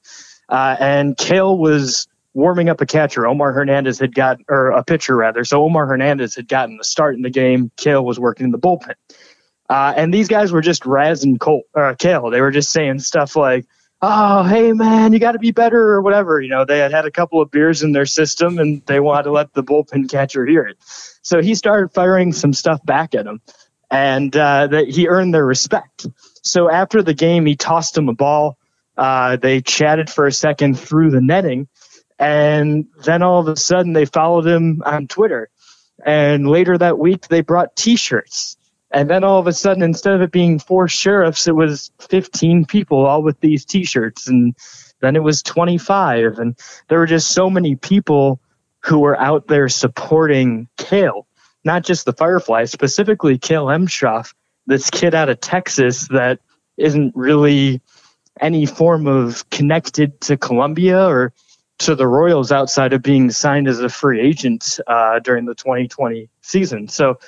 Uh, 0.49 0.75
and 0.79 1.15
Kale 1.15 1.57
was 1.57 2.07
warming 2.33 2.69
up 2.69 2.81
a 2.81 2.85
catcher. 2.85 3.27
Omar 3.27 3.53
Hernandez 3.53 3.99
had 3.99 4.13
got, 4.13 4.39
or 4.49 4.71
a 4.71 4.83
pitcher 4.83 5.15
rather. 5.15 5.43
So 5.43 5.63
Omar 5.63 5.85
Hernandez 5.85 6.35
had 6.35 6.47
gotten 6.47 6.77
the 6.77 6.83
start 6.83 7.15
in 7.15 7.21
the 7.21 7.29
game. 7.29 7.71
Kale 7.77 8.03
was 8.03 8.19
working 8.19 8.45
in 8.45 8.51
the 8.51 8.59
bullpen. 8.59 8.95
Uh, 9.69 9.93
and 9.95 10.11
these 10.13 10.27
guys 10.27 10.51
were 10.51 10.61
just 10.61 10.83
razzing 10.83 11.39
Cole, 11.39 11.63
uh, 11.75 11.93
Kale. 11.97 12.31
They 12.31 12.41
were 12.41 12.51
just 12.51 12.71
saying 12.71 12.99
stuff 12.99 13.35
like, 13.35 13.65
oh, 14.01 14.43
hey, 14.43 14.73
man, 14.73 15.13
you 15.13 15.19
got 15.19 15.33
to 15.33 15.39
be 15.39 15.51
better 15.51 15.79
or 15.89 16.01
whatever. 16.01 16.41
You 16.41 16.49
know, 16.49 16.65
they 16.65 16.79
had 16.79 16.91
had 16.91 17.05
a 17.05 17.11
couple 17.11 17.41
of 17.41 17.51
beers 17.51 17.83
in 17.83 17.91
their 17.91 18.05
system 18.05 18.57
and 18.57 18.83
they 18.87 18.99
wanted 18.99 19.23
to 19.23 19.31
let 19.31 19.53
the 19.53 19.63
bullpen 19.63 20.09
catcher 20.09 20.45
hear 20.45 20.63
it. 20.63 20.77
So 21.21 21.41
he 21.41 21.53
started 21.53 21.93
firing 21.93 22.33
some 22.33 22.53
stuff 22.53 22.83
back 22.83 23.13
at 23.13 23.27
him 23.27 23.41
and 23.91 24.35
uh, 24.35 24.67
that 24.67 24.87
he 24.87 25.07
earned 25.07 25.33
their 25.33 25.45
respect. 25.45 26.07
So 26.41 26.69
after 26.69 27.03
the 27.03 27.13
game, 27.13 27.45
he 27.45 27.55
tossed 27.55 27.97
him 27.97 28.09
a 28.09 28.13
ball. 28.13 28.57
Uh, 28.99 29.37
they 29.37 29.61
chatted 29.61 30.09
for 30.09 30.27
a 30.27 30.31
second 30.31 30.77
through 30.77 31.09
the 31.09 31.21
netting, 31.21 31.69
and 32.19 32.85
then 33.05 33.23
all 33.23 33.39
of 33.39 33.47
a 33.47 33.55
sudden 33.55 33.93
they 33.93 34.03
followed 34.03 34.45
him 34.45 34.83
on 34.85 35.07
Twitter. 35.07 35.49
And 36.05 36.49
later 36.49 36.77
that 36.77 36.99
week, 36.99 37.29
they 37.29 37.39
brought 37.39 37.77
T-shirts. 37.77 38.57
And 38.91 39.09
then 39.09 39.23
all 39.23 39.39
of 39.39 39.47
a 39.47 39.53
sudden, 39.53 39.83
instead 39.83 40.15
of 40.15 40.21
it 40.21 40.31
being 40.31 40.59
four 40.59 40.89
sheriffs, 40.89 41.47
it 41.47 41.55
was 41.55 41.91
15 42.09 42.65
people 42.65 43.05
all 43.05 43.23
with 43.23 43.39
these 43.39 43.63
T-shirts. 43.63 44.27
And 44.27 44.53
then 44.99 45.15
it 45.15 45.23
was 45.23 45.43
25. 45.43 46.37
And 46.37 46.59
there 46.89 46.99
were 46.99 47.05
just 47.05 47.31
so 47.31 47.49
many 47.49 47.75
people 47.75 48.41
who 48.81 48.99
were 48.99 49.17
out 49.17 49.47
there 49.47 49.69
supporting 49.69 50.67
Kale, 50.75 51.25
not 51.63 51.85
just 51.85 52.03
the 52.03 52.11
Fireflies, 52.11 52.69
specifically 52.69 53.37
Kale 53.37 53.67
Emshoff, 53.67 54.33
this 54.67 54.89
kid 54.89 55.15
out 55.15 55.29
of 55.29 55.39
Texas 55.39 56.09
that 56.09 56.39
isn't 56.75 57.15
really 57.15 57.81
any 58.39 58.65
form 58.65 59.07
of 59.07 59.49
connected 59.49 60.19
to 60.21 60.37
Columbia 60.37 61.07
or 61.07 61.33
to 61.79 61.95
the 61.95 62.07
Royals 62.07 62.51
outside 62.51 62.93
of 62.93 63.01
being 63.01 63.31
signed 63.31 63.67
as 63.67 63.79
a 63.79 63.89
free 63.89 64.19
agent 64.19 64.79
uh, 64.87 65.19
during 65.19 65.45
the 65.45 65.55
2020 65.55 66.29
season. 66.41 66.87
So 66.87 67.19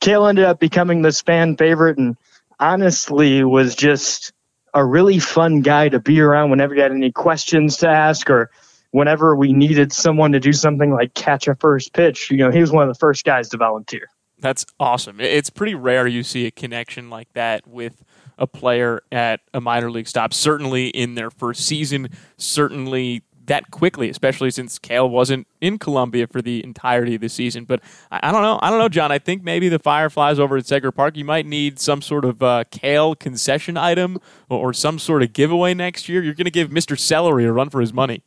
Kale 0.00 0.26
ended 0.26 0.46
up 0.46 0.58
becoming 0.58 1.02
this 1.02 1.20
fan 1.20 1.56
favorite 1.56 1.98
and 1.98 2.16
honestly 2.58 3.44
was 3.44 3.74
just 3.74 4.32
a 4.72 4.84
really 4.84 5.18
fun 5.18 5.60
guy 5.60 5.88
to 5.88 6.00
be 6.00 6.20
around 6.20 6.50
whenever 6.50 6.74
you 6.74 6.82
had 6.82 6.92
any 6.92 7.12
questions 7.12 7.78
to 7.78 7.88
ask 7.88 8.30
or 8.30 8.50
whenever 8.90 9.36
we 9.36 9.52
needed 9.52 9.92
someone 9.92 10.32
to 10.32 10.40
do 10.40 10.52
something 10.52 10.90
like 10.92 11.14
catch 11.14 11.48
a 11.48 11.54
first 11.54 11.92
pitch. 11.92 12.30
You 12.30 12.38
know, 12.38 12.50
he 12.50 12.60
was 12.60 12.72
one 12.72 12.88
of 12.88 12.94
the 12.94 12.98
first 12.98 13.24
guys 13.24 13.50
to 13.50 13.56
volunteer. 13.56 14.08
That's 14.38 14.64
awesome. 14.78 15.20
It's 15.20 15.50
pretty 15.50 15.74
rare 15.74 16.06
you 16.06 16.22
see 16.22 16.46
a 16.46 16.50
connection 16.50 17.10
like 17.10 17.32
that 17.34 17.66
with 17.66 18.02
a 18.40 18.46
player 18.46 19.02
at 19.12 19.40
a 19.54 19.60
minor 19.60 19.90
league 19.90 20.08
stop, 20.08 20.34
certainly 20.34 20.88
in 20.88 21.14
their 21.14 21.30
first 21.30 21.64
season, 21.64 22.08
certainly 22.36 23.22
that 23.46 23.70
quickly, 23.70 24.08
especially 24.08 24.50
since 24.50 24.78
Kale 24.78 25.08
wasn't 25.08 25.46
in 25.60 25.76
Columbia 25.78 26.26
for 26.28 26.40
the 26.40 26.62
entirety 26.62 27.16
of 27.16 27.20
the 27.20 27.28
season. 27.28 27.64
But 27.64 27.80
I, 28.10 28.30
don't 28.30 28.42
know. 28.42 28.60
I 28.62 28.70
don't 28.70 28.78
know, 28.78 28.88
John. 28.88 29.10
I 29.10 29.18
think 29.18 29.42
maybe 29.42 29.68
the 29.68 29.80
Fireflies 29.80 30.38
over 30.38 30.56
at 30.56 30.64
Segra 30.64 30.94
Park, 30.94 31.16
you 31.16 31.24
might 31.24 31.46
need 31.46 31.80
some 31.80 32.00
sort 32.00 32.24
of 32.24 32.42
uh, 32.42 32.64
Kale 32.70 33.14
concession 33.16 33.76
item 33.76 34.18
or, 34.48 34.68
or 34.68 34.72
some 34.72 34.98
sort 34.98 35.22
of 35.22 35.32
giveaway 35.32 35.74
next 35.74 36.08
year. 36.08 36.22
You're 36.22 36.34
going 36.34 36.44
to 36.44 36.50
give 36.50 36.70
Mr. 36.70 36.98
Celery 36.98 37.44
a 37.44 37.52
run 37.52 37.70
for 37.70 37.80
his 37.80 37.92
money. 37.92 38.22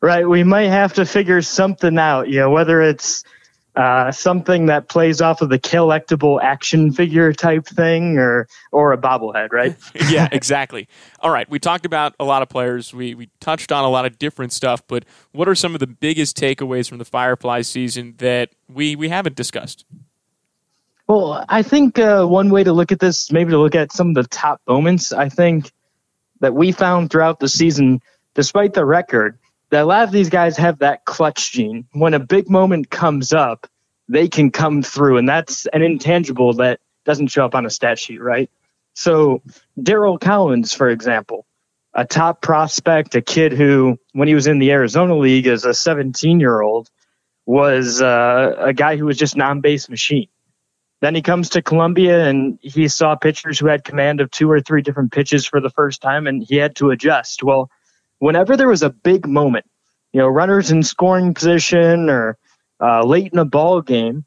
Right. 0.00 0.28
We 0.28 0.42
might 0.42 0.68
have 0.68 0.92
to 0.94 1.06
figure 1.06 1.40
something 1.40 1.96
out, 1.96 2.28
you 2.28 2.40
know, 2.40 2.50
whether 2.50 2.82
it's 2.82 3.24
uh, 3.76 4.12
something 4.12 4.66
that 4.66 4.88
plays 4.88 5.20
off 5.20 5.40
of 5.40 5.48
the 5.48 5.58
collectible 5.58 6.40
action 6.40 6.92
figure 6.92 7.32
type 7.32 7.66
thing 7.66 8.18
or 8.18 8.46
or 8.70 8.92
a 8.92 8.98
bobblehead, 8.98 9.52
right? 9.52 9.76
yeah, 10.08 10.28
exactly. 10.30 10.88
All 11.20 11.30
right, 11.30 11.48
we 11.50 11.58
talked 11.58 11.84
about 11.84 12.14
a 12.20 12.24
lot 12.24 12.42
of 12.42 12.48
players. 12.48 12.94
We 12.94 13.14
we 13.14 13.30
touched 13.40 13.72
on 13.72 13.84
a 13.84 13.88
lot 13.88 14.06
of 14.06 14.18
different 14.18 14.52
stuff, 14.52 14.82
but 14.86 15.04
what 15.32 15.48
are 15.48 15.54
some 15.54 15.74
of 15.74 15.80
the 15.80 15.86
biggest 15.86 16.36
takeaways 16.36 16.88
from 16.88 16.98
the 16.98 17.04
Fireflies 17.04 17.68
season 17.68 18.14
that 18.18 18.50
we 18.72 18.94
we 18.94 19.08
haven't 19.08 19.34
discussed? 19.36 19.84
Well, 21.06 21.44
I 21.48 21.62
think 21.62 21.98
uh, 21.98 22.24
one 22.24 22.50
way 22.50 22.64
to 22.64 22.72
look 22.72 22.90
at 22.92 23.00
this, 23.00 23.30
maybe 23.30 23.50
to 23.50 23.58
look 23.58 23.74
at 23.74 23.92
some 23.92 24.10
of 24.10 24.14
the 24.14 24.24
top 24.24 24.60
moments. 24.66 25.12
I 25.12 25.28
think 25.28 25.70
that 26.40 26.54
we 26.54 26.72
found 26.72 27.10
throughout 27.10 27.40
the 27.40 27.48
season, 27.48 28.00
despite 28.34 28.72
the 28.72 28.84
record, 28.84 29.38
that 29.74 29.82
a 29.82 29.86
lot 29.86 30.04
of 30.04 30.12
these 30.12 30.30
guys 30.30 30.56
have 30.56 30.78
that 30.78 31.04
clutch 31.04 31.50
gene. 31.50 31.88
When 31.90 32.14
a 32.14 32.20
big 32.20 32.48
moment 32.48 32.90
comes 32.90 33.32
up, 33.32 33.66
they 34.08 34.28
can 34.28 34.52
come 34.52 34.82
through, 34.82 35.18
and 35.18 35.28
that's 35.28 35.66
an 35.66 35.82
intangible 35.82 36.52
that 36.54 36.78
doesn't 37.04 37.26
show 37.26 37.44
up 37.44 37.56
on 37.56 37.66
a 37.66 37.70
stat 37.70 37.98
sheet, 37.98 38.22
right? 38.22 38.48
So, 38.94 39.42
Darryl 39.76 40.20
Collins, 40.20 40.72
for 40.72 40.88
example, 40.88 41.44
a 41.92 42.04
top 42.04 42.40
prospect, 42.40 43.16
a 43.16 43.20
kid 43.20 43.52
who, 43.52 43.98
when 44.12 44.28
he 44.28 44.36
was 44.36 44.46
in 44.46 44.60
the 44.60 44.70
Arizona 44.70 45.16
League 45.16 45.48
as 45.48 45.64
a 45.64 45.74
17 45.74 46.38
year 46.38 46.60
old, 46.60 46.88
was 47.44 48.00
uh, 48.00 48.54
a 48.56 48.72
guy 48.72 48.96
who 48.96 49.06
was 49.06 49.18
just 49.18 49.36
non 49.36 49.60
base 49.60 49.88
machine. 49.88 50.28
Then 51.00 51.16
he 51.16 51.22
comes 51.22 51.48
to 51.50 51.62
Columbia 51.62 52.28
and 52.28 52.60
he 52.62 52.86
saw 52.86 53.16
pitchers 53.16 53.58
who 53.58 53.66
had 53.66 53.82
command 53.82 54.20
of 54.20 54.30
two 54.30 54.48
or 54.48 54.60
three 54.60 54.82
different 54.82 55.10
pitches 55.10 55.44
for 55.44 55.60
the 55.60 55.70
first 55.70 56.00
time, 56.00 56.28
and 56.28 56.44
he 56.44 56.58
had 56.58 56.76
to 56.76 56.90
adjust. 56.90 57.42
Well, 57.42 57.70
whenever 58.24 58.56
there 58.56 58.68
was 58.68 58.82
a 58.82 58.88
big 58.88 59.28
moment, 59.28 59.66
you 60.14 60.18
know, 60.18 60.26
runners 60.26 60.70
in 60.70 60.82
scoring 60.82 61.34
position 61.34 62.08
or 62.08 62.38
uh, 62.80 63.04
late 63.04 63.30
in 63.30 63.38
a 63.38 63.44
ball 63.44 63.82
game, 63.82 64.24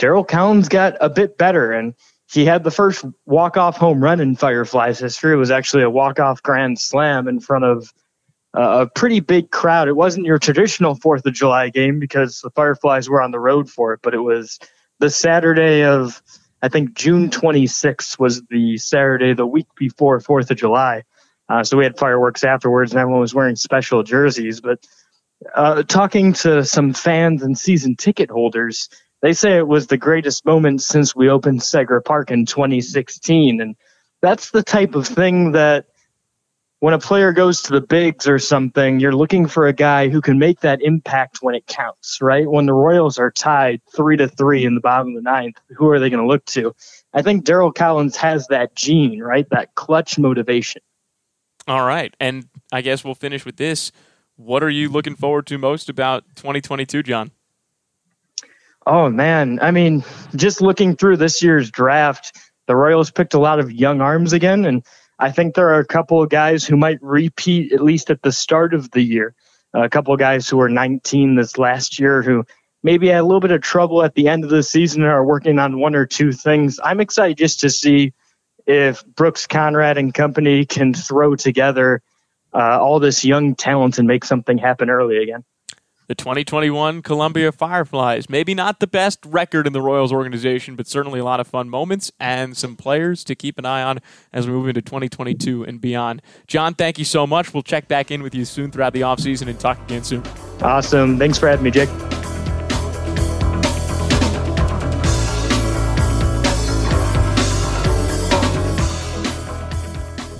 Darryl 0.00 0.26
Collins 0.26 0.70
got 0.70 0.96
a 1.02 1.10
bit 1.10 1.36
better 1.36 1.70
and 1.72 1.92
he 2.32 2.46
had 2.46 2.64
the 2.64 2.70
first 2.70 3.04
walk-off 3.26 3.76
home 3.76 4.02
run 4.02 4.20
in 4.20 4.34
Fireflies 4.34 4.98
history. 4.98 5.34
It 5.34 5.36
was 5.36 5.50
actually 5.50 5.82
a 5.82 5.90
walk-off 5.90 6.42
grand 6.42 6.78
slam 6.78 7.28
in 7.28 7.38
front 7.38 7.64
of 7.64 7.92
uh, 8.56 8.86
a 8.86 8.90
pretty 8.98 9.20
big 9.20 9.50
crowd. 9.50 9.88
It 9.88 9.96
wasn't 9.96 10.24
your 10.24 10.38
traditional 10.38 10.94
Fourth 10.94 11.26
of 11.26 11.34
July 11.34 11.68
game 11.68 11.98
because 11.98 12.40
the 12.40 12.50
Fireflies 12.50 13.10
were 13.10 13.20
on 13.20 13.30
the 13.30 13.40
road 13.40 13.68
for 13.68 13.92
it, 13.92 14.00
but 14.02 14.14
it 14.14 14.20
was 14.20 14.58
the 15.00 15.10
Saturday 15.10 15.84
of 15.84 16.22
I 16.62 16.70
think 16.70 16.94
June 16.94 17.28
26th 17.28 18.18
was 18.18 18.40
the 18.48 18.78
Saturday 18.78 19.34
the 19.34 19.46
week 19.46 19.66
before 19.76 20.18
Fourth 20.18 20.50
of 20.50 20.56
July. 20.56 21.02
Uh, 21.48 21.64
so 21.64 21.76
we 21.76 21.84
had 21.84 21.98
fireworks 21.98 22.44
afterwards, 22.44 22.92
and 22.92 23.00
everyone 23.00 23.20
was 23.20 23.34
wearing 23.34 23.56
special 23.56 24.02
jerseys. 24.02 24.60
But 24.60 24.86
uh, 25.54 25.82
talking 25.82 26.32
to 26.34 26.64
some 26.64 26.92
fans 26.92 27.42
and 27.42 27.58
season 27.58 27.96
ticket 27.96 28.30
holders, 28.30 28.88
they 29.22 29.32
say 29.32 29.56
it 29.56 29.66
was 29.66 29.86
the 29.86 29.96
greatest 29.96 30.44
moment 30.44 30.82
since 30.82 31.14
we 31.16 31.28
opened 31.28 31.60
Segra 31.60 32.04
Park 32.04 32.30
in 32.30 32.46
2016. 32.46 33.60
And 33.60 33.76
that's 34.20 34.50
the 34.50 34.62
type 34.62 34.94
of 34.94 35.06
thing 35.06 35.52
that 35.52 35.86
when 36.80 36.94
a 36.94 36.98
player 36.98 37.32
goes 37.32 37.62
to 37.62 37.72
the 37.72 37.80
bigs 37.80 38.28
or 38.28 38.38
something, 38.38 39.00
you're 39.00 39.14
looking 39.14 39.48
for 39.48 39.66
a 39.66 39.72
guy 39.72 40.08
who 40.08 40.20
can 40.20 40.38
make 40.38 40.60
that 40.60 40.80
impact 40.80 41.38
when 41.40 41.56
it 41.56 41.66
counts, 41.66 42.18
right? 42.20 42.48
When 42.48 42.66
the 42.66 42.72
Royals 42.72 43.18
are 43.18 43.32
tied 43.32 43.80
three 43.96 44.16
to 44.16 44.28
three 44.28 44.64
in 44.64 44.76
the 44.76 44.80
bottom 44.80 45.08
of 45.08 45.14
the 45.14 45.22
ninth, 45.22 45.56
who 45.76 45.88
are 45.88 45.98
they 45.98 46.08
going 46.08 46.22
to 46.22 46.28
look 46.28 46.44
to? 46.46 46.74
I 47.12 47.22
think 47.22 47.44
Darryl 47.44 47.74
Collins 47.74 48.16
has 48.18 48.46
that 48.48 48.76
gene, 48.76 49.20
right? 49.20 49.46
That 49.50 49.74
clutch 49.74 50.18
motivation. 50.18 50.82
All 51.68 51.84
right. 51.84 52.14
And 52.18 52.48
I 52.72 52.80
guess 52.80 53.04
we'll 53.04 53.14
finish 53.14 53.44
with 53.44 53.56
this. 53.56 53.92
What 54.36 54.62
are 54.62 54.70
you 54.70 54.88
looking 54.88 55.16
forward 55.16 55.46
to 55.48 55.58
most 55.58 55.88
about 55.88 56.24
2022, 56.36 57.02
John? 57.02 57.30
Oh, 58.86 59.10
man. 59.10 59.58
I 59.60 59.70
mean, 59.70 60.02
just 60.34 60.62
looking 60.62 60.96
through 60.96 61.18
this 61.18 61.42
year's 61.42 61.70
draft, 61.70 62.34
the 62.66 62.74
Royals 62.74 63.10
picked 63.10 63.34
a 63.34 63.38
lot 63.38 63.60
of 63.60 63.70
young 63.70 64.00
arms 64.00 64.32
again. 64.32 64.64
And 64.64 64.82
I 65.18 65.30
think 65.30 65.54
there 65.54 65.68
are 65.74 65.80
a 65.80 65.86
couple 65.86 66.22
of 66.22 66.30
guys 66.30 66.64
who 66.64 66.76
might 66.76 67.02
repeat, 67.02 67.72
at 67.72 67.82
least 67.82 68.08
at 68.08 68.22
the 68.22 68.32
start 68.32 68.72
of 68.72 68.90
the 68.92 69.02
year. 69.02 69.34
A 69.74 69.90
couple 69.90 70.14
of 70.14 70.20
guys 70.20 70.48
who 70.48 70.56
were 70.56 70.70
19 70.70 71.34
this 71.34 71.58
last 71.58 71.98
year 71.98 72.22
who 72.22 72.46
maybe 72.82 73.08
had 73.08 73.20
a 73.20 73.24
little 73.24 73.40
bit 73.40 73.50
of 73.50 73.60
trouble 73.60 74.02
at 74.02 74.14
the 74.14 74.28
end 74.28 74.44
of 74.44 74.50
the 74.50 74.62
season 74.62 75.02
and 75.02 75.10
are 75.10 75.24
working 75.24 75.58
on 75.58 75.80
one 75.80 75.94
or 75.94 76.06
two 76.06 76.32
things. 76.32 76.80
I'm 76.82 77.00
excited 77.00 77.36
just 77.36 77.60
to 77.60 77.68
see 77.70 78.14
if 78.68 79.04
Brooks 79.06 79.46
Conrad 79.46 79.98
and 79.98 80.14
company 80.14 80.64
can 80.64 80.94
throw 80.94 81.34
together 81.34 82.02
uh, 82.54 82.78
all 82.80 83.00
this 83.00 83.24
young 83.24 83.54
talent 83.54 83.98
and 83.98 84.06
make 84.06 84.24
something 84.24 84.58
happen 84.58 84.90
early 84.90 85.16
again. 85.16 85.42
The 86.06 86.14
2021 86.14 87.02
Columbia 87.02 87.52
Fireflies. 87.52 88.30
Maybe 88.30 88.54
not 88.54 88.80
the 88.80 88.86
best 88.86 89.18
record 89.26 89.66
in 89.66 89.74
the 89.74 89.82
Royals 89.82 90.10
organization, 90.10 90.74
but 90.74 90.86
certainly 90.86 91.20
a 91.20 91.24
lot 91.24 91.38
of 91.38 91.46
fun 91.46 91.68
moments 91.68 92.10
and 92.18 92.56
some 92.56 92.76
players 92.76 93.24
to 93.24 93.34
keep 93.34 93.58
an 93.58 93.66
eye 93.66 93.82
on 93.82 93.98
as 94.32 94.46
we 94.46 94.52
move 94.54 94.68
into 94.68 94.80
2022 94.80 95.64
and 95.64 95.82
beyond. 95.82 96.22
John, 96.46 96.74
thank 96.74 96.98
you 96.98 97.04
so 97.04 97.26
much. 97.26 97.52
We'll 97.52 97.62
check 97.62 97.88
back 97.88 98.10
in 98.10 98.22
with 98.22 98.34
you 98.34 98.46
soon 98.46 98.70
throughout 98.70 98.94
the 98.94 99.02
offseason 99.02 99.48
and 99.48 99.60
talk 99.60 99.78
again 99.82 100.02
soon. 100.02 100.22
Awesome. 100.62 101.18
Thanks 101.18 101.36
for 101.36 101.46
having 101.46 101.64
me, 101.64 101.70
Jake. 101.70 101.90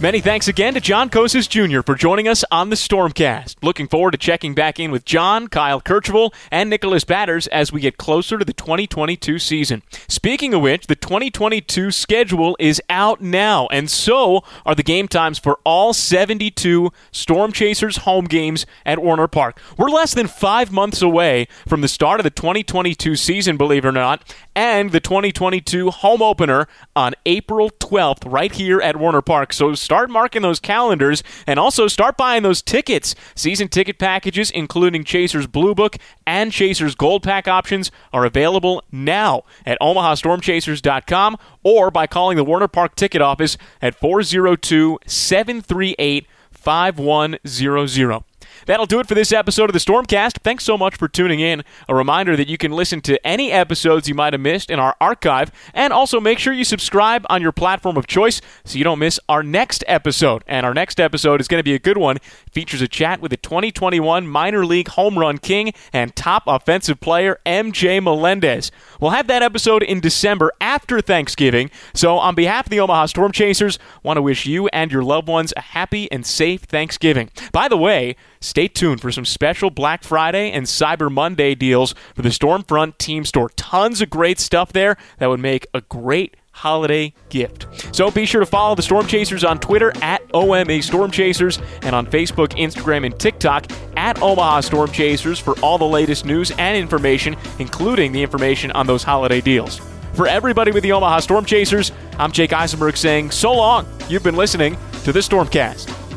Many 0.01 0.21
thanks 0.21 0.47
again 0.47 0.75
to 0.75 0.81
John 0.81 1.11
Kocsis 1.11 1.49
Jr. 1.49 1.83
for 1.83 1.97
joining 1.97 2.29
us 2.29 2.45
on 2.53 2.71
the 2.71 2.77
Stormcast. 2.77 3.57
Looking 3.65 3.89
forward 3.89 4.13
to 4.13 4.17
checking 4.17 4.55
back 4.55 4.79
in 4.79 4.93
with 4.93 5.05
John, 5.05 5.49
Kyle 5.49 5.81
Kercheval, 5.81 6.33
and 6.53 6.71
Nicholas 6.71 7.05
Badders 7.05 7.49
as 7.49 7.73
we 7.73 7.81
get 7.81 7.97
closer 7.97 8.39
to 8.39 8.45
the 8.45 8.53
2022 8.53 9.41
season. 9.41 9.83
Speaking 10.07 10.55
of 10.55 10.61
which, 10.63 10.87
the 10.87 10.95
2022 10.95 11.91
schedule 11.91 12.57
is 12.61 12.81
out 12.89 13.21
now, 13.21 13.67
and 13.73 13.91
so 13.91 14.45
are 14.65 14.77
the 14.77 14.85
game 14.85 15.09
times 15.09 15.37
for 15.37 15.59
all 15.65 15.93
72 15.93 16.93
Storm 17.11 17.51
Chasers 17.51 17.97
home 17.97 18.27
games 18.27 18.67
at 18.87 19.03
Werner 19.03 19.27
Park. 19.27 19.61
We're 19.77 19.91
less 19.91 20.15
than 20.15 20.29
five 20.29 20.71
months 20.71 21.03
away 21.03 21.49
from 21.67 21.81
the 21.81 21.89
start 21.89 22.21
of 22.21 22.25
the 22.25 22.31
2022 22.31 23.17
season, 23.17 23.57
believe 23.57 23.85
it 23.85 23.89
or 23.89 23.93
not, 23.93 24.23
and 24.55 24.93
the 24.93 25.01
2022 25.01 25.91
home 25.91 26.23
opener 26.23 26.69
on 26.95 27.15
April 27.27 27.71
12th, 27.71 28.31
right 28.33 28.53
here 28.53 28.81
at 28.81 28.97
Werner 28.97 29.23
Park. 29.23 29.53
So 29.53 29.75
start 29.89 30.11
marking 30.11 30.43
those 30.43 30.61
calendars 30.61 31.23
and 31.47 31.59
also 31.59 31.89
start 31.89 32.15
buying 32.19 32.43
those 32.43 32.61
tickets. 32.61 33.15
Season 33.35 33.69
ticket 33.69 33.99
packages, 33.99 34.51
including 34.51 35.03
Chasers 35.03 35.47
Blue 35.47 35.75
Book 35.75 35.97
and 36.27 36.53
Chasers 36.53 36.95
Gold 36.95 37.23
Pack 37.23 37.49
options, 37.49 37.91
are 38.13 38.27
available 38.27 38.83
now 38.93 39.45
at 39.65 39.81
OmahaStormChasers.com 39.81 41.39
or 41.63 41.91
by 41.91 42.07
calling 42.07 42.37
the 42.37 42.45
Werner 42.45 42.69
Park 42.69 42.97
ticket 42.97 43.23
office 43.23 43.57
at 43.81 43.95
402 43.95 44.99
738 45.07 46.27
5100. 46.51 48.28
That'll 48.67 48.87
do 48.87 49.01
it 49.01 49.07
for 49.07 49.15
this 49.15 49.33
episode 49.33 49.71
of 49.71 49.73
the 49.73 49.79
Stormcast. 49.79 50.39
Thanks 50.43 50.65
so 50.65 50.77
much 50.77 50.97
for 50.97 51.09
tuning 51.09 51.41
in. 51.41 51.65
A 51.89 51.95
reminder 51.95 52.37
that 52.37 52.49
you 52.49 52.59
can 52.59 52.73
listen 52.73 53.01
to 53.03 53.25
any 53.27 53.53
episodes 53.53 54.09
you 54.09 54.15
might 54.15 54.33
have 54.33 54.41
missed 54.41 54.71
in 54.71 54.79
our 54.79 54.97
archive, 55.01 55.51
and 55.75 55.93
also 55.93 56.21
make 56.21 56.39
sure 56.39 56.53
you 56.53 56.65
subscribe 56.65 57.25
on 57.31 57.43
your 57.43 57.53
platform 57.53 57.97
of 57.97 58.07
choice 58.07 58.41
so 58.65 58.79
you 58.79 58.85
don't 58.85 58.99
miss 58.99 59.19
our 59.29 59.43
next 59.43 59.85
episode. 59.87 60.45
And 60.47 60.65
our 60.65 60.75
next 60.75 61.01
episode 61.01 61.41
is 61.41 61.49
going 61.49 61.61
to 61.61 61.65
be 61.65 61.75
a 61.75 61.79
good 61.79 61.99
one. 61.99 62.17
It 62.17 62.53
features 62.53 62.83
a 62.83 62.89
chat 62.89 63.21
with 63.21 63.31
the 63.31 63.37
2021 63.37 64.27
minor 64.27 64.65
league 64.65 64.89
home 64.89 65.19
run 65.19 65.39
king 65.39 65.73
and 65.93 66.15
top 66.15 66.45
offensive 66.47 67.01
player 67.01 67.41
MJ 67.47 68.03
Melendez. 68.03 68.71
We'll 69.01 69.13
have 69.13 69.27
that 69.29 69.43
episode 69.43 69.83
in 69.83 70.01
December 70.01 70.53
after 70.61 71.01
Thanksgiving. 71.01 71.71
So, 71.95 72.19
on 72.19 72.35
behalf 72.35 72.67
of 72.67 72.71
the 72.71 72.81
Omaha 72.81 73.07
Storm 73.07 73.33
Chasers, 73.33 73.79
want 74.03 74.17
to 74.17 74.23
wish 74.23 74.47
you 74.47 74.69
and 74.69 74.91
your 74.91 75.03
loved 75.03 75.29
ones 75.29 75.53
a 75.57 75.61
happy 75.61 76.11
and 76.11 76.27
safe 76.27 76.63
Thanksgiving. 76.63 77.31
By 77.53 77.69
the 77.69 77.77
way, 77.77 78.17
Stay 78.49 78.67
tuned 78.67 79.03
for 79.03 79.13
some 79.13 79.27
special 79.27 79.69
Black 79.69 80.03
Friday 80.03 80.51
and 80.51 80.65
Cyber 80.65 81.13
Monday 81.13 81.55
deals 81.55 81.95
for 82.15 82.23
the 82.23 82.31
Stormfront 82.31 82.97
Team 82.97 83.27
Store. 83.27 83.51
Tons 83.51 84.01
of 84.01 84.09
great 84.09 84.41
stuff 84.41 84.73
there 84.73 84.97
that 85.19 85.27
would 85.27 85.39
make 85.39 85.67
a 85.75 85.83
great 85.83 86.35
holiday 86.53 87.13
gift. 87.29 87.67
So 87.95 88.11
be 88.11 88.25
sure 88.25 88.41
to 88.41 88.47
follow 88.47 88.75
the 88.75 88.81
Storm 88.81 89.07
Chasers 89.07 89.45
on 89.45 89.59
Twitter 89.59 89.93
at 90.01 90.23
OMA 90.33 90.81
Storm 90.81 91.11
Chasers 91.11 91.59
and 91.83 91.95
on 91.95 92.07
Facebook, 92.07 92.49
Instagram, 92.59 93.05
and 93.05 93.21
TikTok 93.21 93.71
at 93.99 94.21
Omaha 94.23 94.63
Storm 94.63 94.91
Chasers 94.91 95.39
for 95.39 95.53
all 95.61 95.77
the 95.77 95.85
latest 95.85 96.25
news 96.25 96.51
and 96.53 96.75
information, 96.75 97.37
including 97.59 98.13
the 98.13 98.23
information 98.23 98.71
on 98.73 98.87
those 98.87 99.03
holiday 99.03 99.43
deals. 99.43 99.79
For 100.15 100.27
everybody 100.27 100.73
with 100.73 100.85
the 100.85 100.93
Omaha 100.93 101.21
Storm 101.21 101.45
Chasers, 101.45 101.93
I'm 102.19 102.33
Jake 102.33 102.55
Eisenberg 102.55 102.97
saying 102.97 103.31
so 103.31 103.53
long. 103.53 103.87
You've 104.09 104.25
been 104.25 104.37
listening 104.37 104.79
to 105.05 105.13
the 105.13 105.21
Stormcast. 105.21 106.08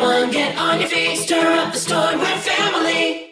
Everyone 0.00 0.30
get 0.30 0.56
on 0.56 0.78
your 0.78 0.88
feet, 0.88 1.16
stir 1.16 1.54
up 1.58 1.72
the 1.72 1.78
storm, 1.80 2.20
we're 2.20 2.38
family. 2.38 3.27